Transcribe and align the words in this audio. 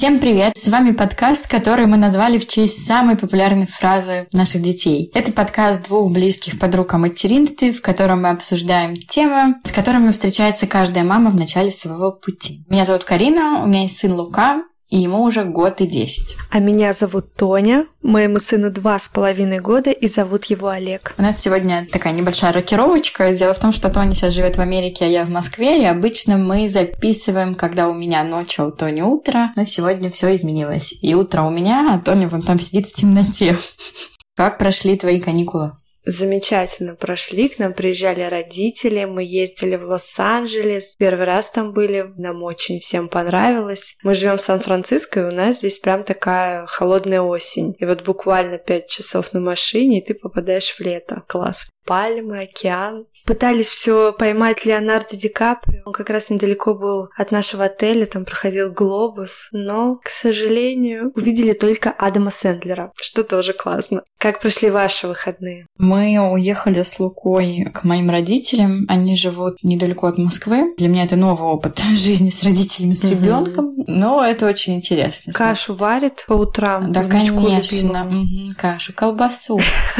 Всем 0.00 0.18
привет! 0.18 0.56
С 0.56 0.68
вами 0.68 0.92
подкаст, 0.92 1.46
который 1.46 1.84
мы 1.84 1.98
назвали 1.98 2.38
в 2.38 2.46
честь 2.48 2.86
самой 2.86 3.18
популярной 3.18 3.66
фразы 3.66 4.26
наших 4.32 4.62
детей. 4.62 5.10
Это 5.12 5.30
подкаст 5.30 5.88
двух 5.88 6.10
близких 6.10 6.58
подруг 6.58 6.94
о 6.94 6.96
материнстве, 6.96 7.70
в 7.70 7.82
котором 7.82 8.22
мы 8.22 8.30
обсуждаем 8.30 8.96
темы, 8.96 9.56
с 9.62 9.72
которыми 9.72 10.10
встречается 10.10 10.66
каждая 10.66 11.04
мама 11.04 11.28
в 11.28 11.34
начале 11.34 11.70
своего 11.70 12.12
пути. 12.12 12.64
Меня 12.70 12.86
зовут 12.86 13.04
Карина, 13.04 13.62
у 13.62 13.66
меня 13.66 13.82
есть 13.82 13.98
сын 13.98 14.12
Лука, 14.12 14.62
и 14.90 14.98
ему 14.98 15.22
уже 15.22 15.44
год 15.44 15.80
и 15.80 15.86
десять. 15.86 16.36
А 16.50 16.58
меня 16.58 16.92
зовут 16.92 17.34
Тоня, 17.34 17.86
моему 18.02 18.38
сыну 18.38 18.70
два 18.70 18.98
с 18.98 19.08
половиной 19.08 19.60
года, 19.60 19.90
и 19.90 20.06
зовут 20.08 20.44
его 20.46 20.68
Олег. 20.68 21.14
У 21.16 21.22
нас 21.22 21.38
сегодня 21.38 21.86
такая 21.90 22.12
небольшая 22.12 22.52
рокировочка. 22.52 23.32
Дело 23.32 23.54
в 23.54 23.60
том, 23.60 23.72
что 23.72 23.88
Тоня 23.88 24.12
сейчас 24.12 24.34
живет 24.34 24.56
в 24.56 24.60
Америке, 24.60 25.04
а 25.04 25.08
я 25.08 25.24
в 25.24 25.30
Москве, 25.30 25.80
и 25.80 25.86
обычно 25.86 26.36
мы 26.36 26.68
записываем, 26.68 27.54
когда 27.54 27.88
у 27.88 27.94
меня 27.94 28.24
ночь, 28.24 28.58
а 28.58 28.66
у 28.66 28.72
Тони 28.72 29.02
утро. 29.02 29.52
Но 29.56 29.64
сегодня 29.64 30.10
все 30.10 30.34
изменилось. 30.34 30.98
И 31.02 31.14
утро 31.14 31.42
у 31.42 31.50
меня, 31.50 31.94
а 31.94 32.04
Тоня 32.04 32.28
вон 32.28 32.42
там 32.42 32.58
сидит 32.58 32.86
в 32.86 32.92
темноте. 32.92 33.56
Как 34.36 34.58
прошли 34.58 34.96
твои 34.96 35.20
каникулы? 35.20 35.72
Замечательно 36.04 36.94
прошли. 36.94 37.48
К 37.48 37.58
нам 37.58 37.72
приезжали 37.72 38.22
родители, 38.22 39.04
мы 39.04 39.22
ездили 39.22 39.76
в 39.76 39.84
Лос-Анджелес. 39.84 40.96
Первый 40.96 41.26
раз 41.26 41.50
там 41.50 41.72
были, 41.72 42.12
нам 42.16 42.42
очень 42.42 42.80
всем 42.80 43.08
понравилось. 43.08 43.96
Мы 44.02 44.14
живем 44.14 44.36
в 44.36 44.40
Сан-Франциско, 44.40 45.20
и 45.20 45.24
у 45.24 45.30
нас 45.30 45.56
здесь 45.56 45.78
прям 45.78 46.04
такая 46.04 46.66
холодная 46.66 47.22
осень. 47.22 47.76
И 47.78 47.84
вот 47.84 48.04
буквально 48.04 48.58
5 48.58 48.86
часов 48.86 49.32
на 49.32 49.40
машине, 49.40 49.98
и 49.98 50.04
ты 50.04 50.14
попадаешь 50.14 50.70
в 50.70 50.80
лето. 50.80 51.22
Класс 51.26 51.68
пальмы, 51.84 52.40
океан. 52.40 53.06
Пытались 53.26 53.68
все 53.68 54.12
поймать 54.12 54.64
Леонардо 54.64 55.16
Ди 55.16 55.28
Каприо. 55.28 55.82
Он 55.84 55.92
как 55.92 56.10
раз 56.10 56.30
недалеко 56.30 56.74
был 56.74 57.08
от 57.16 57.30
нашего 57.30 57.64
отеля, 57.64 58.06
там 58.06 58.24
проходил 58.24 58.72
глобус. 58.72 59.48
Но, 59.52 59.96
к 59.96 60.08
сожалению, 60.08 61.12
увидели 61.14 61.52
только 61.52 61.90
Адама 61.90 62.30
Сэндлера, 62.30 62.92
что 62.96 63.24
тоже 63.24 63.52
классно. 63.52 64.02
Как 64.18 64.40
прошли 64.40 64.70
ваши 64.70 65.08
выходные? 65.08 65.66
Мы 65.78 66.18
уехали 66.18 66.82
с 66.82 67.00
Лукой 67.00 67.70
к 67.72 67.84
моим 67.84 68.10
родителям. 68.10 68.84
Они 68.88 69.16
живут 69.16 69.62
недалеко 69.62 70.06
от 70.08 70.18
Москвы. 70.18 70.74
Для 70.76 70.88
меня 70.88 71.04
это 71.04 71.16
новый 71.16 71.48
опыт 71.48 71.78
жизни 71.94 72.30
с 72.30 72.44
родителями, 72.44 72.92
с 72.92 73.04
ребенком. 73.04 73.74
Но 73.86 74.24
это 74.24 74.46
очень 74.46 74.76
интересно. 74.76 75.32
Кашу 75.32 75.74
варит 75.74 76.24
по 76.26 76.34
утрам? 76.34 76.92
Да, 76.92 77.04
конечно. 77.04 78.20
Кашу, 78.56 78.92
колбасу. 78.94 79.58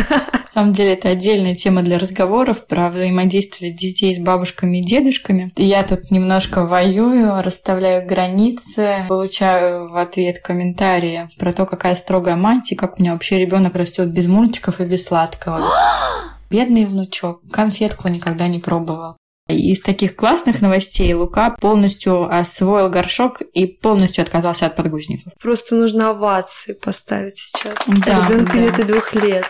На 0.50 0.52
самом 0.52 0.72
деле 0.72 0.94
это 0.94 1.10
отдельная 1.10 1.54
тема 1.54 1.69
для 1.78 1.98
разговоров 1.98 2.66
про 2.66 2.90
взаимодействие 2.90 3.72
детей 3.72 4.14
с 4.14 4.18
бабушками 4.18 4.78
и 4.78 4.84
дедушками. 4.84 5.52
Я 5.56 5.84
тут 5.84 6.10
немножко 6.10 6.66
воюю, 6.66 7.40
расставляю 7.42 8.06
границы, 8.06 9.04
получаю 9.08 9.88
в 9.88 9.96
ответ 9.96 10.40
комментарии 10.40 11.30
про 11.38 11.52
то, 11.52 11.66
какая 11.66 11.94
строгая 11.94 12.36
мать 12.36 12.72
и 12.72 12.76
как 12.76 12.98
у 12.98 13.02
меня 13.02 13.12
вообще 13.12 13.38
ребенок 13.38 13.76
растет 13.76 14.12
без 14.12 14.26
мультиков 14.26 14.80
и 14.80 14.84
без 14.84 15.06
сладкого. 15.06 15.60
Бедный 16.50 16.84
внучок, 16.84 17.40
конфетку 17.52 18.08
никогда 18.08 18.48
не 18.48 18.58
пробовал. 18.58 19.16
Из 19.50 19.80
таких 19.80 20.14
классных 20.14 20.60
новостей 20.60 21.12
Лука 21.12 21.56
полностью 21.60 22.32
освоил 22.32 22.88
горшок 22.88 23.40
и 23.40 23.66
полностью 23.66 24.22
отказался 24.22 24.66
от 24.66 24.76
подгузников. 24.76 25.32
Просто 25.40 25.74
нужно 25.74 26.10
овации 26.10 26.72
поставить 26.72 27.38
сейчас. 27.38 27.74
Да, 27.86 28.22
Ребенку 28.28 28.52
да. 28.52 28.60
нет 28.60 28.78
и 28.78 28.82
двух 28.84 29.14
лет. 29.14 29.44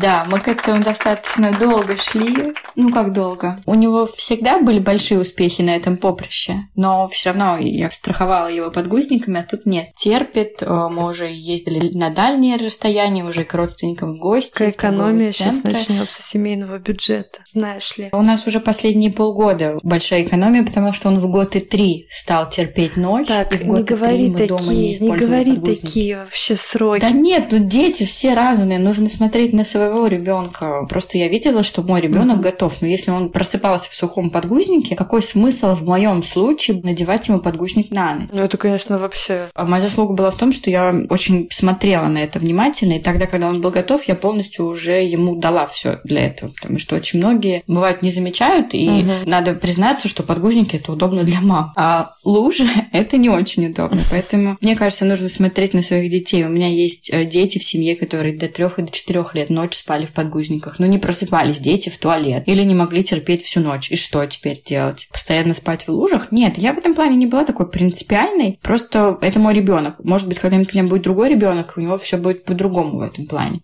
Да, 0.00 0.26
мы 0.28 0.40
к 0.40 0.48
этому 0.48 0.82
достаточно 0.82 1.52
долго 1.52 1.96
шли. 1.96 2.54
Ну, 2.74 2.90
как 2.90 3.12
долго? 3.12 3.56
У 3.66 3.74
него 3.74 4.06
всегда 4.06 4.58
были 4.58 4.78
большие 4.78 5.20
успехи 5.20 5.62
на 5.62 5.76
этом 5.76 5.96
поприще, 5.96 6.66
но 6.74 7.06
все 7.06 7.30
равно 7.30 7.58
я 7.58 7.90
страховала 7.90 8.48
его 8.48 8.70
подгузниками, 8.70 9.40
а 9.40 9.44
тут 9.44 9.64
нет. 9.64 9.94
Терпит, 9.94 10.62
э, 10.62 10.66
мы 10.66 11.08
уже 11.08 11.26
ездили 11.30 11.96
на 11.96 12.10
дальние 12.10 12.56
расстояния, 12.56 13.24
уже 13.24 13.44
к 13.44 13.54
родственникам 13.54 14.14
в 14.14 14.18
гости. 14.18 14.52
Какая 14.52 14.70
экономия 14.70 15.30
сейчас 15.30 15.62
начнется 15.62 16.20
семейного 16.20 16.78
бюджета, 16.78 17.40
знаешь 17.44 17.96
ли. 17.96 18.08
У 18.12 18.22
нас 18.22 18.46
уже 18.46 18.60
последние 18.60 19.12
полгода 19.12 19.78
большая 19.82 20.22
экономия, 20.24 20.64
потому 20.64 20.92
что 20.92 21.08
он 21.08 21.14
в 21.14 21.30
год 21.30 21.56
и 21.56 21.60
три 21.60 22.06
стал 22.10 22.48
терпеть 22.48 22.96
ночь. 22.96 23.28
Так, 23.28 23.52
и 23.52 23.56
в 23.56 23.66
год 23.66 23.78
не 23.78 23.84
говори 23.84 24.34
такие, 24.34 24.98
не, 24.98 25.10
не 25.10 25.16
говори 25.16 25.56
такие 25.56 26.18
вообще 26.18 26.56
сроки. 26.56 27.00
Да 27.00 27.10
нет, 27.10 27.48
ну 27.50 27.58
дети 27.58 28.04
все 28.04 28.34
разные, 28.34 28.78
нужно 28.78 29.08
смотреть 29.08 29.52
на 29.52 29.64
своего 29.76 30.06
ребенка. 30.06 30.84
Просто 30.88 31.18
я 31.18 31.28
видела, 31.28 31.62
что 31.62 31.82
мой 31.82 32.00
ребенок 32.00 32.38
mm-hmm. 32.38 32.42
готов. 32.42 32.80
Но 32.80 32.88
если 32.88 33.10
он 33.10 33.30
просыпался 33.30 33.90
в 33.90 33.94
сухом 33.94 34.30
подгузнике, 34.30 34.96
какой 34.96 35.22
смысл 35.22 35.74
в 35.74 35.84
моем 35.84 36.22
случае 36.22 36.80
надевать 36.82 37.28
ему 37.28 37.40
подгузник 37.40 37.90
на 37.90 38.14
ночь? 38.14 38.28
Ну, 38.32 38.42
это, 38.42 38.56
конечно, 38.56 38.98
вообще... 38.98 39.48
А 39.54 39.64
моя 39.64 39.82
заслуга 39.82 40.14
была 40.14 40.30
в 40.30 40.36
том, 40.36 40.52
что 40.52 40.70
я 40.70 40.94
очень 41.10 41.48
смотрела 41.50 42.06
на 42.06 42.18
это 42.18 42.38
внимательно, 42.38 42.94
и 42.94 43.00
тогда, 43.00 43.26
когда 43.26 43.48
он 43.48 43.60
был 43.60 43.70
готов, 43.70 44.04
я 44.04 44.14
полностью 44.14 44.66
уже 44.66 45.02
ему 45.02 45.36
дала 45.36 45.66
все 45.66 46.00
для 46.04 46.26
этого. 46.26 46.50
Потому 46.52 46.78
что 46.78 46.96
очень 46.96 47.18
многие, 47.18 47.62
бывают, 47.66 48.02
не 48.02 48.10
замечают, 48.10 48.72
и 48.72 48.88
угу. 48.88 49.10
надо 49.26 49.52
признаться, 49.52 50.08
что 50.08 50.22
подгузники 50.22 50.76
это 50.76 50.92
удобно 50.92 51.22
для 51.22 51.40
мам. 51.40 51.72
А 51.76 52.10
лужи 52.24 52.66
это 52.92 53.16
не 53.16 53.28
очень 53.28 53.66
удобно. 53.66 54.00
Поэтому, 54.10 54.56
мне 54.60 54.76
кажется, 54.76 55.04
нужно 55.04 55.28
смотреть 55.28 55.74
на 55.74 55.82
своих 55.82 56.10
детей. 56.10 56.44
У 56.44 56.48
меня 56.48 56.68
есть 56.68 57.10
э, 57.12 57.24
дети 57.24 57.58
в 57.58 57.64
семье, 57.64 57.96
которые 57.96 58.36
до 58.36 58.48
трех 58.48 58.78
и 58.78 58.82
до 58.82 58.90
четырех 58.90 59.34
лет 59.34 59.50
ночь 59.66 59.78
спали 59.78 60.06
в 60.06 60.12
подгузниках, 60.12 60.78
но 60.78 60.86
не 60.86 60.98
просыпались 60.98 61.58
дети 61.58 61.88
в 61.88 61.98
туалет 61.98 62.44
или 62.46 62.62
не 62.62 62.74
могли 62.74 63.02
терпеть 63.02 63.42
всю 63.42 63.60
ночь. 63.60 63.90
И 63.90 63.96
что 63.96 64.24
теперь 64.26 64.62
делать? 64.64 65.08
Постоянно 65.10 65.54
спать 65.54 65.82
в 65.82 65.88
лужах? 65.88 66.30
Нет, 66.30 66.56
я 66.56 66.72
в 66.72 66.78
этом 66.78 66.94
плане 66.94 67.16
не 67.16 67.26
была 67.26 67.44
такой 67.44 67.68
принципиальной. 67.68 68.60
Просто 68.62 69.18
это 69.20 69.40
мой 69.40 69.54
ребенок. 69.54 69.96
Может 70.04 70.28
быть, 70.28 70.38
когда-нибудь 70.38 70.72
у 70.72 70.78
меня 70.78 70.88
будет 70.88 71.02
другой 71.02 71.30
ребенок, 71.30 71.72
у 71.76 71.80
него 71.80 71.98
все 71.98 72.16
будет 72.16 72.44
по-другому 72.44 72.98
в 72.98 73.02
этом 73.02 73.26
плане. 73.26 73.60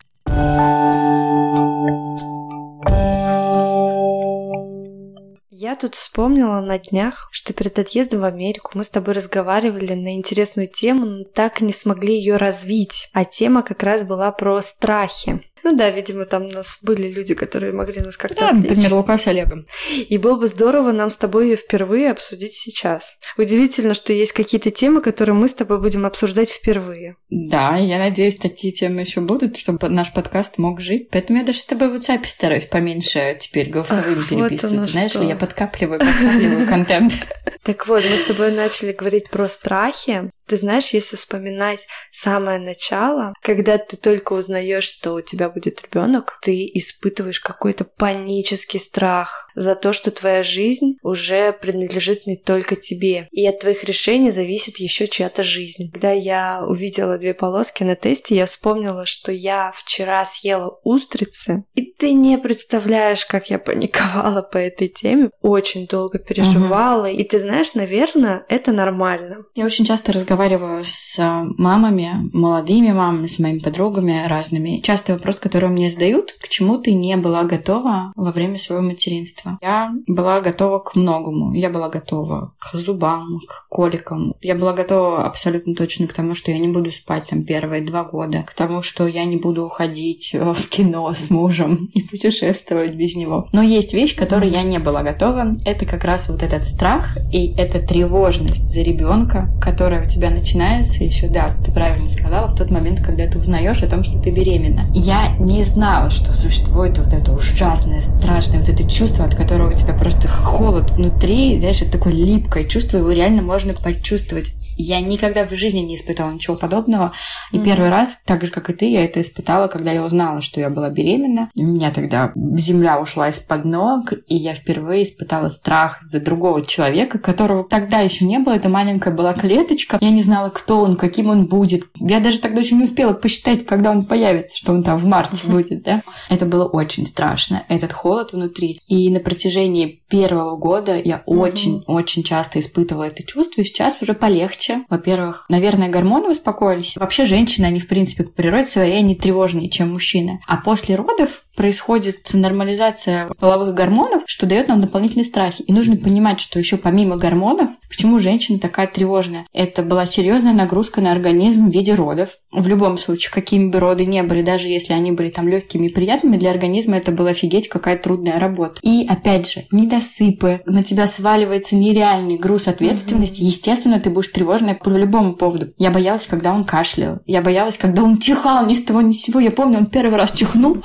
Я 5.51 5.77
тут 5.77 5.95
вспомнила 5.95 6.61
на 6.61 6.81
днях, 6.81 7.29
что 7.31 7.53
перед 7.53 7.79
отъездом 7.79 8.23
в 8.23 8.25
Америку 8.25 8.73
мы 8.75 8.83
с 8.83 8.91
тобой 8.91 9.15
разговаривали 9.15 9.95
на 9.95 10.17
интересную 10.17 10.67
тему, 10.67 11.07
но 11.07 11.25
так 11.25 11.61
и 11.61 11.65
не 11.65 11.73
смогли 11.73 12.17
ее 12.17 12.37
развить. 12.37 13.09
А 13.13 13.25
тема 13.25 13.63
как 13.63 13.85
раз 13.85 14.03
была 14.03 14.33
про 14.33 14.61
страхи. 14.61 15.41
Ну 15.65 15.77
да, 15.77 15.91
видимо, 15.91 16.25
там 16.25 16.47
у 16.47 16.51
нас 16.51 16.79
были 16.83 17.09
люди, 17.09 17.35
которые 17.35 17.73
могли 17.73 18.01
нас 18.01 18.17
как-то 18.17 18.41
Да, 18.41 18.49
отвлечь. 18.51 18.71
например, 18.71 18.95
Лука 18.95 19.17
с 19.19 19.27
Олегом. 19.29 19.67
И 20.09 20.19
было 20.19 20.37
бы 20.37 20.49
здорово 20.49 20.93
нам 20.93 21.09
с 21.11 21.17
тобой 21.17 21.51
ее 21.51 21.57
впервые 21.57 22.11
обсудить 22.11 22.55
сейчас. 22.55 23.17
Удивительно, 23.39 23.95
что 23.95 24.13
есть 24.13 24.33
какие-то 24.33 24.71
темы, 24.71 25.01
которые 25.01 25.35
мы 25.35 25.49
с 25.49 25.55
тобой 25.55 25.81
будем 25.81 26.05
обсуждать 26.07 26.51
впервые. 26.51 27.17
Да, 27.31 27.77
я 27.77 27.99
надеюсь, 27.99 28.37
такие 28.37 28.73
темы 28.73 29.03
еще 29.03 29.21
будут, 29.21 29.57
чтобы 29.57 29.89
наш 29.89 30.13
подкаст 30.13 30.59
мог 30.59 30.81
жить. 30.81 31.09
Поэтому 31.11 31.39
я 31.39 31.45
даже 31.45 31.59
с 31.59 31.65
тобой 31.67 31.89
в 31.89 31.95
WhatsApp 31.95 32.27
стараюсь 32.27 32.67
поменьше 32.67 33.37
теперь 33.41 33.71
голосовым 33.71 34.19
Ах, 34.21 34.29
переписывать. 34.29 34.79
Вот 34.79 34.89
Знаешь, 34.91 35.13
что. 35.13 35.25
я 35.25 35.37
подкапливаю, 35.37 36.01
подкапливаю 36.01 36.67
контент. 36.67 37.13
Так 37.65 37.87
вот, 37.87 38.03
мы 38.03 38.17
с 38.17 38.25
тобой 38.25 38.51
начали 38.51 38.91
говорить 38.91 39.31
про 39.31 39.49
страхи. 39.49 40.29
Ты 40.47 40.57
знаешь, 40.57 40.91
если 40.91 41.17
вспоминать 41.17 41.87
самое 42.11 42.59
начало, 42.59 43.33
когда 43.43 43.79
ты 43.79 43.97
только 43.97 44.35
узнаешь, 44.35 44.85
что 44.85 45.15
у 45.15 45.21
тебя 45.21 45.49
будет 45.49 45.83
ребенок, 45.83 46.39
ты 46.43 46.71
испытываешь 46.75 47.41
какой-то 47.41 47.85
панический 47.85 48.81
страх 48.81 49.49
за 49.55 49.75
то, 49.75 49.93
что 49.93 50.11
твоя 50.11 50.43
жизнь 50.43 50.97
уже 51.03 51.53
принадлежит 51.53 52.27
не 52.27 52.37
только 52.37 52.77
тебе. 52.77 53.29
И 53.31 53.47
от 53.47 53.61
твоих 53.61 53.85
решений 53.85 54.31
зависит 54.31 54.77
еще 54.79 55.09
чья-то 55.09 55.43
жизнь. 55.43 55.91
Когда 55.93 56.13
я 56.13 56.65
увидела 56.67 57.19
две 57.19 57.35
полоски 57.35 57.83
на 57.83 57.97
тесте, 57.97 58.35
я 58.35 58.47
вспомнила, 58.47 59.07
что 59.07 59.33
я 59.33 59.73
вчера 59.75 60.25
съела 60.25 60.79
устрицы, 60.83 61.65
и 61.75 61.93
ты 61.93 62.13
не 62.13 62.37
представляешь, 62.39 63.25
как 63.25 63.51
я 63.51 63.59
паниковала 63.59 64.43
по 64.43 64.59
этой 64.59 64.89
теме. 64.89 65.31
Очень 65.41 65.87
долго 65.87 66.19
переживала. 66.19 67.07
Угу. 67.07 67.17
И 67.17 67.25
ты 67.25 67.39
знаешь, 67.39 67.75
наверное, 67.75 68.41
это 68.49 68.73
нормально. 68.73 69.45
Я 69.55 69.65
очень 69.65 69.85
часто 69.85 70.13
разговариваю 70.13 70.42
с 70.85 71.19
мамами, 71.57 72.29
молодыми 72.33 72.93
мамами, 72.93 73.27
с 73.27 73.39
моими 73.39 73.61
подругами 73.61 74.27
разными. 74.27 74.81
Частый 74.81 75.15
вопрос, 75.15 75.37
который 75.37 75.69
мне 75.69 75.91
задают, 75.91 76.33
к 76.41 76.49
чему 76.49 76.79
ты 76.79 76.93
не 76.93 77.17
была 77.17 77.45
готова 77.45 78.13
во 78.17 78.33
время 78.33 78.59
своего 78.59 78.85
материнства. 78.85 79.59
Я 79.63 79.93
была 80.07 80.41
готова 80.41 80.79
к 80.81 80.95
многому. 80.95 81.55
Я 81.55 81.71
была 81.71 81.89
готова 81.89 82.55
к 82.59 82.77
зубам, 82.77 83.41
к 83.49 83.69
коликам. 83.69 84.35
Я 84.41 84.55
была 84.55 84.73
готова 84.73 85.27
абсолютно 85.27 85.75
точно 85.75 86.07
к 86.07 86.13
тому, 86.13 86.35
что 86.35 86.51
я 86.51 86.59
не 86.59 86.69
буду 86.69 86.91
спать 86.91 87.29
там 87.31 87.45
первые 87.45 87.85
два 87.85 88.05
года, 88.05 88.45
к 88.47 88.55
тому, 88.55 88.83
что 88.83 89.07
я 89.07 89.25
не 89.25 89.37
буду 89.37 89.65
уходить 89.65 90.35
в 90.35 90.69
кино 90.69 91.13
с 91.13 91.31
мужем 91.31 91.89
и 91.95 92.03
путешествовать 92.03 92.95
без 92.95 93.17
него. 93.17 93.49
Но 93.53 93.63
есть 93.63 93.95
вещь, 93.95 94.15
к 94.15 94.19
которой 94.19 94.51
я 94.51 94.63
не 94.63 94.79
была 94.79 95.03
готова. 95.03 95.55
Это 95.65 95.87
как 95.87 96.05
раз 96.05 96.29
вот 96.29 96.43
этот 96.43 96.65
страх 96.65 97.17
и 97.33 97.55
эта 97.57 97.85
тревожность 97.85 98.71
за 98.71 98.81
ребенка, 98.83 99.49
которая 99.61 100.05
у 100.05 100.09
тебя 100.09 100.22
начинается 100.31 101.05
еще, 101.05 101.29
да, 101.29 101.51
ты 101.65 101.73
правильно 101.73 102.09
сказала, 102.09 102.49
в 102.49 102.57
тот 102.57 102.71
момент, 102.71 103.01
когда 103.01 103.27
ты 103.27 103.39
узнаешь 103.39 103.83
о 103.83 103.89
том, 103.89 104.03
что 104.03 104.21
ты 104.21 104.31
беременна. 104.31 104.83
Я 104.93 105.37
не 105.39 105.65
знала, 105.65 106.11
что 106.11 106.33
существует 106.35 106.99
вот 106.99 107.13
это 107.13 107.33
ужасное, 107.33 108.01
страшное, 108.01 108.61
вот 108.61 108.69
это 108.69 108.89
чувство, 108.89 109.25
от 109.25 109.35
которого 109.35 109.71
у 109.71 109.75
тебя 109.75 109.95
просто 109.95 110.29
холод 110.29 110.91
внутри, 110.93 111.59
знаешь, 111.59 111.83
это 111.83 111.93
такое 111.93 112.13
липкое 112.13 112.65
чувство, 112.65 112.99
его 112.99 113.13
реально 113.13 113.43
можно 113.43 113.75
почувствовать. 113.75 114.53
Я 114.77 115.01
никогда 115.01 115.45
в 115.45 115.51
жизни 115.51 115.81
не 115.81 115.97
испытывала 115.97 116.33
ничего 116.33 116.57
подобного. 116.57 117.13
И 117.53 117.57
mm-hmm. 117.57 117.65
первый 117.65 117.91
раз, 117.91 118.23
так 118.25 118.45
же, 118.45 118.51
как 118.51 118.71
и 118.71 118.73
ты, 118.73 118.91
я 118.91 119.05
это 119.05 119.21
испытала, 119.21 119.69
когда 119.69 119.93
я 119.93 120.03
узнала, 120.03 120.41
что 120.41 120.61
я 120.61 120.71
была 120.71 120.89
беременна. 120.91 121.51
У 121.57 121.63
меня 121.63 121.93
тогда 121.93 122.33
земля 122.35 122.99
ушла 122.99 123.29
из-под 123.29 123.65
ног, 123.65 124.13
и 124.29 124.37
я 124.37 124.55
впервые 124.55 125.05
испытала 125.05 125.49
страх 125.49 126.01
за 126.05 126.21
другого 126.21 126.63
человека, 126.63 127.19
которого 127.19 127.65
тогда 127.65 128.01
еще 128.01 128.25
не 128.25 128.39
было. 128.39 128.55
Это 128.55 128.69
маленькая 128.69 129.15
была 129.15 129.35
клеточка. 129.35 129.99
Я 130.01 130.11
не 130.13 130.23
знала, 130.23 130.51
кто 130.51 130.81
он, 130.81 130.97
каким 130.97 131.31
он 131.31 131.47
будет. 131.47 131.85
Я 131.99 132.21
даже 132.21 132.39
тогда 132.39 132.61
еще 132.61 132.75
не 132.75 132.85
успела 132.85 133.13
посчитать, 133.13 133.67
когда 133.67 133.91
он 133.91 134.05
появится, 134.05 134.57
что 134.57 134.73
он 134.73 134.83
там 134.83 134.99
в 134.99 135.05
марте 135.05 135.47
будет, 135.47 135.83
да. 135.83 136.03
Это 136.29 136.47
было 136.47 136.67
очень 136.67 137.07
страшно, 137.07 137.63
этот 137.69 137.93
холод 137.93 138.33
внутри. 138.33 138.81
И 138.87 139.11
на 139.11 139.21
протяжении 139.21 140.03
первого 140.09 140.57
года 140.57 140.99
я 140.99 141.23
очень-очень 141.27 142.23
часто 142.23 142.61
испытывала 142.61 143.05
это 143.05 143.25
чувство, 143.25 143.63
и 143.63 143.65
сейчас 143.65 143.97
уже 144.01 144.15
полегче. 144.15 144.85
Во-первых, 144.89 145.47
наверное, 145.49 145.89
гормоны 145.89 146.31
успокоились. 146.31 146.97
Вообще 146.97 147.25
женщины, 147.25 147.67
они, 147.67 147.81
в 147.81 147.89
принципе, 147.89 148.25
по 148.25 148.31
природе 148.31 148.67
своей, 148.67 148.99
они 148.99 149.15
тревожнее, 149.15 149.71
чем 149.71 149.93
мужчины. 149.93 150.41
А 150.47 150.59
после 150.59 150.97
родов 150.97 151.45
происходит 151.57 152.31
нормализация 152.33 153.29
половых 153.39 153.75
гормонов, 153.75 154.23
что 154.27 154.47
дает 154.47 154.69
нам 154.69 154.81
дополнительные 154.81 155.25
страхи. 155.25 155.63
И 155.63 155.73
нужно 155.73 155.97
понимать, 155.97 156.41
что 156.41 156.59
еще 156.59 156.77
помимо 156.77 157.17
гормонов, 157.17 157.71
почему 157.89 158.19
женщина 158.19 158.59
такая 158.59 158.87
тревожная. 158.87 159.47
Это 159.53 159.83
была 159.83 160.02
серьезная 160.07 160.53
нагрузка 160.53 161.01
на 161.01 161.13
организм 161.13 161.69
в 161.69 161.73
виде 161.73 161.95
родов. 161.95 162.37
В 162.51 162.67
любом 162.67 162.99
случае, 162.99 163.33
какими 163.33 163.71
бы 163.71 163.81
роды 163.81 164.07
не 164.07 164.23
были, 164.23 164.43
даже 164.43 164.69
если 164.69 164.93
они 164.93 165.13
были 165.13 165.31
там 165.31 165.49
легкими 165.49 165.87
и 165.87 165.93
приятными, 165.93 166.37
для 166.37 166.51
организма 166.51 166.97
это 166.97 167.13
было 167.13 167.31
офигеть 167.31 167.69
какая 167.69 167.97
трудная 167.97 168.39
работа. 168.39 168.81
И 168.83 169.07
опять 169.07 169.51
же, 169.51 169.65
недосыпы, 169.71 170.61
на 170.67 170.83
тебя 170.83 171.07
сваливается 171.07 171.77
нереальный 171.77 172.39
груз 172.39 172.69
ответственности. 172.69 173.43
Mm-hmm. 173.43 173.47
Естественно, 173.47 174.01
ты 174.01 174.11
будешь 174.11 174.29
тревожная 174.29 174.75
по 174.75 174.89
любому 174.89 175.35
поводу. 175.35 175.67
Я 175.79 175.91
боялась, 175.91 176.27
когда 176.27 176.53
он 176.53 176.65
кашлял. 176.65 177.21
Я 177.27 177.43
боялась, 177.43 177.79
когда 177.79 178.03
он 178.03 178.19
чихал 178.19 178.67
ни 178.67 178.75
с 178.75 178.85
того 178.85 179.01
ни 179.01 179.13
с 179.13 179.23
сего. 179.23 179.41
Я 179.41 179.51
помню, 179.51 179.79
он 179.79 179.87
первый 179.87 180.17
раз 180.17 180.33
чихнул. 180.33 180.79